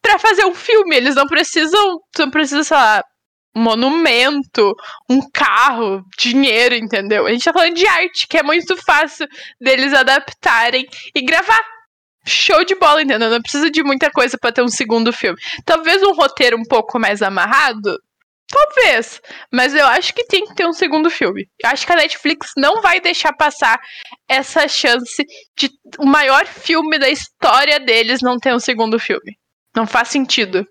[0.02, 0.96] para fazer um filme.
[0.96, 2.00] Eles não precisam.
[2.18, 3.02] Não precisa, sei lá,
[3.56, 4.74] monumento,
[5.08, 7.26] um carro, dinheiro, entendeu?
[7.26, 9.26] A gente tá falando de arte, que é muito fácil
[9.60, 11.60] deles adaptarem e gravar.
[12.26, 13.30] Show de bola, entendeu?
[13.30, 15.38] Não precisa de muita coisa para ter um segundo filme.
[15.64, 17.96] Talvez um roteiro um pouco mais amarrado,
[18.48, 19.20] Talvez.
[19.52, 21.48] Mas eu acho que tem que ter um segundo filme.
[21.62, 23.80] Eu acho que a Netflix não vai deixar passar
[24.28, 25.24] essa chance
[25.56, 29.36] de o maior filme da história deles não ter um segundo filme.
[29.74, 30.66] Não faz sentido.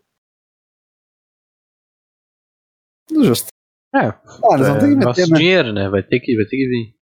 [3.12, 3.47] Justo.
[3.95, 4.16] É, Ah,
[4.56, 5.38] eles vão ter que é meter, nosso né?
[5.38, 5.89] dinheiro, né?
[5.89, 6.95] Vai ter que, vai ter que vir.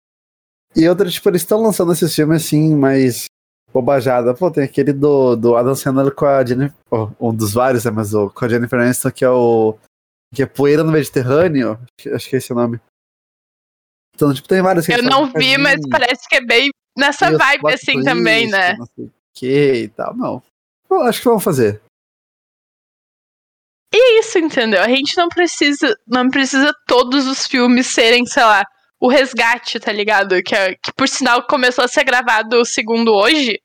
[0.76, 3.26] E outra, tipo, eles estão lançando esses filmes assim, mais
[3.72, 4.34] bobajada.
[4.34, 6.76] Pô, tem aquele do, do Adam Sandler com a Jennifer.
[6.90, 7.90] oh, um dos vários, né?
[7.90, 9.76] Mas o, com a Jennifer Aniston, que é o.
[10.34, 11.78] Que é Poeira no Mediterrâneo.
[12.14, 12.80] Acho que- é esse o nome.
[14.14, 17.36] Então, tipo, tem vários que Eu não vi, mas parece que é bem nessa e
[17.36, 18.76] vibe assim também, twist, né?
[18.76, 20.14] Não sei o que e tal.
[20.16, 20.42] Não.
[20.90, 21.80] Eu acho que vão fazer.
[23.95, 24.80] É isso, entendeu?
[24.82, 28.64] A gente não precisa, não precisa todos os filmes serem, sei lá,
[28.99, 30.43] o resgate, tá ligado?
[30.43, 33.61] Que, é- que por sinal começou a ser gravado o segundo hoje.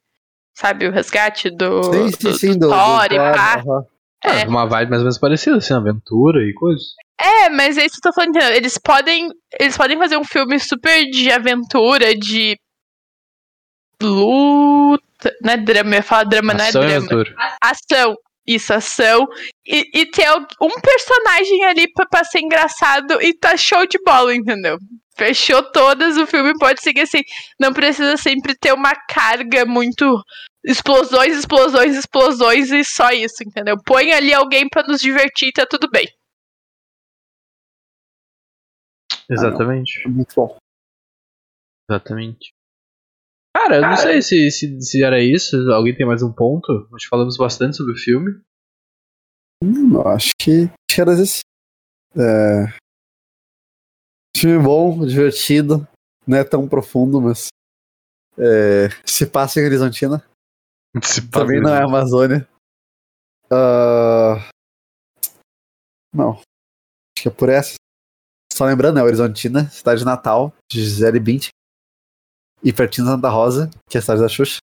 [0.53, 2.67] Sabe, o resgate do, Sim, sim, do, sim, do do.
[2.67, 3.55] do Thor e Thor, pá.
[3.59, 3.85] aham.
[4.25, 4.41] É.
[4.41, 6.81] Ah, uma vibe mais ou menos parecida, assim, aventura e coisa.
[7.21, 8.55] É, mas é isso que eu tô falando, entendeu?
[8.55, 12.57] Eles podem, eles podem fazer um filme super de aventura, de
[14.01, 17.05] luta, não é drama, eu ia falar drama, Ação não e é drama.
[17.21, 17.35] aventura.
[17.61, 18.15] Ação,
[18.47, 19.27] isso, ação.
[19.65, 20.29] E, e ter
[20.61, 24.77] um personagem ali pra, pra ser engraçado e tá show de bola, entendeu?
[25.17, 27.21] Fechou todas, o filme pode seguir assim.
[27.59, 30.05] Não precisa sempre ter uma carga muito.
[30.63, 33.75] Explosões, explosões, explosões e só isso, entendeu?
[33.85, 36.07] Põe ali alguém pra nos divertir e tá tudo bem.
[39.29, 40.01] Exatamente.
[40.05, 40.57] É Muito bom.
[41.89, 42.53] Exatamente.
[43.57, 45.55] Cara, eu não sei se, se, se era isso.
[45.71, 46.87] Alguém tem mais um ponto?
[46.91, 48.39] Nós falamos bastante sobre o filme.
[49.63, 51.39] Hum, eu acho que, acho que era esse.
[52.15, 52.67] É...
[54.37, 55.87] Filme bom, divertido,
[56.27, 57.47] não é tão profundo, mas
[58.37, 60.23] é, se passa em Horizontina,
[61.03, 62.47] Se também não é Amazônia.
[63.49, 64.47] Ah,
[66.13, 67.73] Não, acho que é por essa.
[68.53, 71.56] Só lembrando, é Horizontina, cidade natal de Gisele Bündchen
[72.67, 74.57] e pertinho de Santa Rosa, que é a cidade da Xuxa.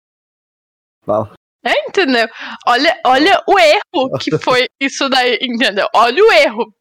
[1.06, 1.32] Fala.
[1.64, 2.28] É, entendeu?
[2.66, 5.88] Olha, olha o erro que foi isso daí, entendeu?
[5.94, 6.74] Olha o erro.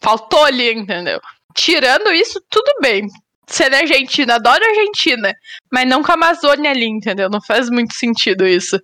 [0.00, 1.20] Faltou ali, entendeu?
[1.56, 3.08] Tirando isso, tudo bem.
[3.48, 5.34] Ser Argentina, adoro Argentina.
[5.72, 7.28] Mas não com a Amazônia ali, entendeu?
[7.28, 8.80] Não faz muito sentido isso.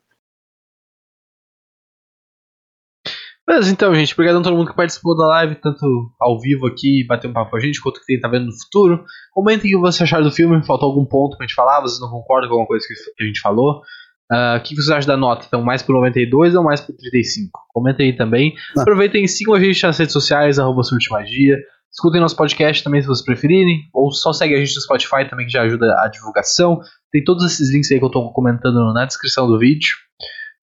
[3.47, 5.85] Mas então, gente, obrigado a todo mundo que participou da live, tanto
[6.19, 9.05] ao vivo aqui, bateu um papo com a gente, quanto quem tá vendo no futuro.
[9.33, 12.09] Comentem o que vocês acharam do filme, faltou algum ponto pra gente falar, vocês não
[12.09, 13.83] concordam com alguma coisa que a gente falou.
[14.31, 15.45] Ah, O que vocês acham da nota?
[15.47, 17.51] Então, mais pro 92 ou mais pro 35?
[17.73, 18.55] Comentem aí também.
[18.77, 18.83] Ah.
[18.83, 21.59] Aproveitem e sigam a gente nas redes sociais, arroba Surtimagia.
[21.93, 23.83] Escutem nosso podcast também se vocês preferirem.
[23.93, 26.81] Ou só segue a gente no Spotify também, que já ajuda a divulgação.
[27.13, 29.91] Tem todos esses links aí que eu tô comentando na descrição do vídeo.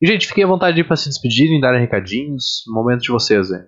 [0.02, 2.64] E, gente, fiquem à vontade aí pra se despedirem, darem recadinhos.
[2.68, 3.64] Momento de vocês, aí.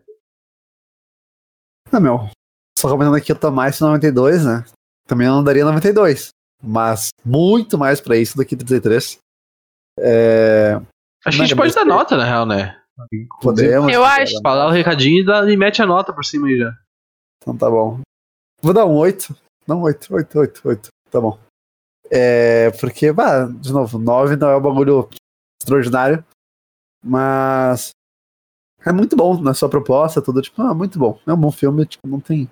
[1.91, 2.27] Ah, meu.
[2.77, 4.65] Só comentando aqui, eu tô mais que 92, né?
[5.07, 6.29] Também eu não daria 92.
[6.61, 9.17] Mas muito mais pra isso do que 33.
[9.99, 10.73] É.
[11.25, 12.81] Acho que a gente Não, pode dar nota, na real, né?
[13.41, 13.91] Podemos.
[13.91, 14.39] Eu acho.
[14.41, 16.71] Falar o recadinho e, dá- e mete a nota por cima aí já.
[17.41, 17.99] Então tá bom.
[18.61, 19.35] Vou dar um 8.
[19.67, 20.87] Não, 8, 8, 8, 8.
[21.11, 21.37] Tá bom.
[22.09, 22.71] É.
[22.79, 25.09] Porque, bah, de novo, 9 não é um bagulho
[25.63, 26.23] extraordinário.
[27.03, 27.91] Mas.
[28.85, 31.17] É muito bom na sua proposta, tudo, tipo, ah, muito bom.
[31.25, 32.49] É um bom filme, tipo, não tem.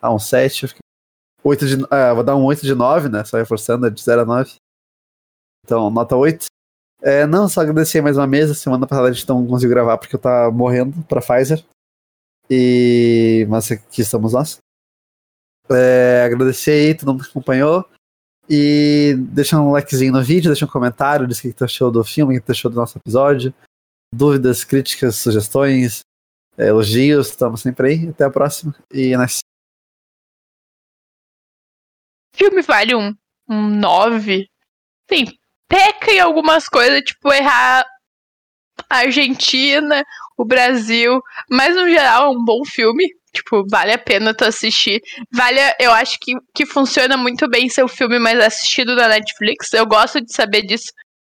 [0.00, 0.62] Ah, um 7.
[0.62, 0.80] eu fiquei-
[1.44, 3.24] 8 de, ah, vou dar um 8 de 9, né?
[3.24, 4.54] Só reforçando, é de 0 a 9.
[5.64, 6.46] Então, nota 8.
[7.02, 8.54] É, não, só agradecer mais uma mesa.
[8.54, 11.62] Semana passada a gente não conseguiu gravar porque eu tava morrendo pra Pfizer.
[12.50, 13.46] E.
[13.50, 14.58] Mas aqui estamos nós.
[15.70, 17.84] É, agradecer aí todo mundo que acompanhou.
[18.48, 22.04] E deixa um likezinho no vídeo, deixa um comentário, diz o que tu achou do
[22.04, 23.52] filme, o que tu achou do nosso episódio.
[24.14, 26.04] Dúvidas, críticas, sugestões,
[26.56, 28.08] é, elogios, estamos sempre aí.
[28.08, 28.74] Até a próxima.
[28.92, 29.16] E é.
[32.34, 33.14] O filme vale um,
[33.48, 34.48] um 9.
[35.10, 35.24] Sim,
[35.68, 37.84] peca em algumas coisas, tipo errar
[38.88, 40.04] a Argentina,
[40.36, 41.20] o Brasil,
[41.50, 43.08] mas no geral é um bom filme.
[43.36, 45.00] Tipo, vale a pena tu assistir.
[45.32, 49.72] Vale, eu acho que, que funciona muito bem ser o filme mais assistido da Netflix.
[49.72, 50.92] Eu gosto de saber disso.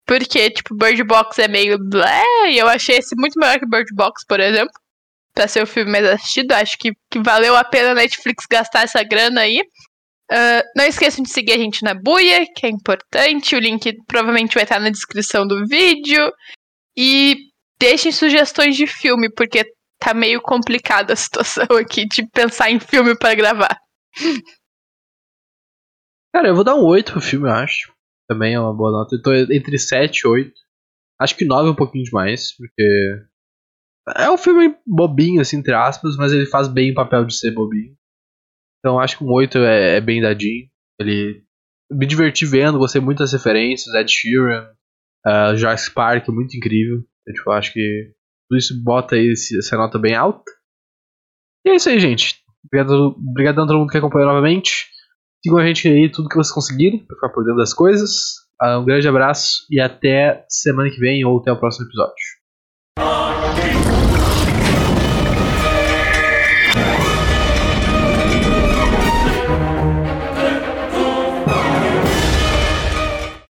[0.06, 3.92] Porque, tipo, Bird Box é meio blé, e eu achei esse muito melhor que Bird
[3.94, 4.72] Box, por exemplo.
[5.34, 6.52] Pra ser o filme mais assistido.
[6.52, 9.60] Acho que, que valeu a pena a Netflix gastar essa grana aí.
[10.30, 13.54] Ah, não esqueçam de seguir a gente na Buia, que é importante.
[13.54, 16.32] O link provavelmente vai estar na descrição do vídeo.
[16.96, 17.36] E
[17.78, 19.64] deixem sugestões de filme, porque
[19.98, 23.78] tá meio complicada a situação aqui de pensar em filme para gravar.
[26.34, 27.92] Cara, eu vou dar um 8 pro filme, eu acho.
[28.28, 29.14] Também é uma boa nota.
[29.14, 30.52] Eu tô entre 7 e 8.
[31.18, 33.26] Acho que 9 é um pouquinho demais, porque.
[34.16, 37.52] É um filme bobinho, assim, entre aspas, mas ele faz bem o papel de ser
[37.52, 37.96] bobinho.
[38.78, 40.68] Então acho que um 8 é, é bem dadinho.
[41.00, 41.42] Ele.
[41.90, 44.68] Me diverti vendo, gostei muito das referências, Ed Sheeran,
[45.26, 47.02] uh, Jurassic Park, muito incrível.
[47.26, 48.12] Eu, tipo, acho que
[48.48, 50.50] tudo isso bota aí essa nota bem alta.
[51.64, 52.40] E é isso aí, gente.
[52.64, 54.86] Obrigado, obrigado a todo mundo que acompanhou novamente.
[55.44, 58.10] Sigam a gente aí, tudo que vocês conseguirem, pra ficar por dentro das coisas.
[58.62, 62.14] Uh, um grande abraço e até semana que vem ou até o próximo episódio.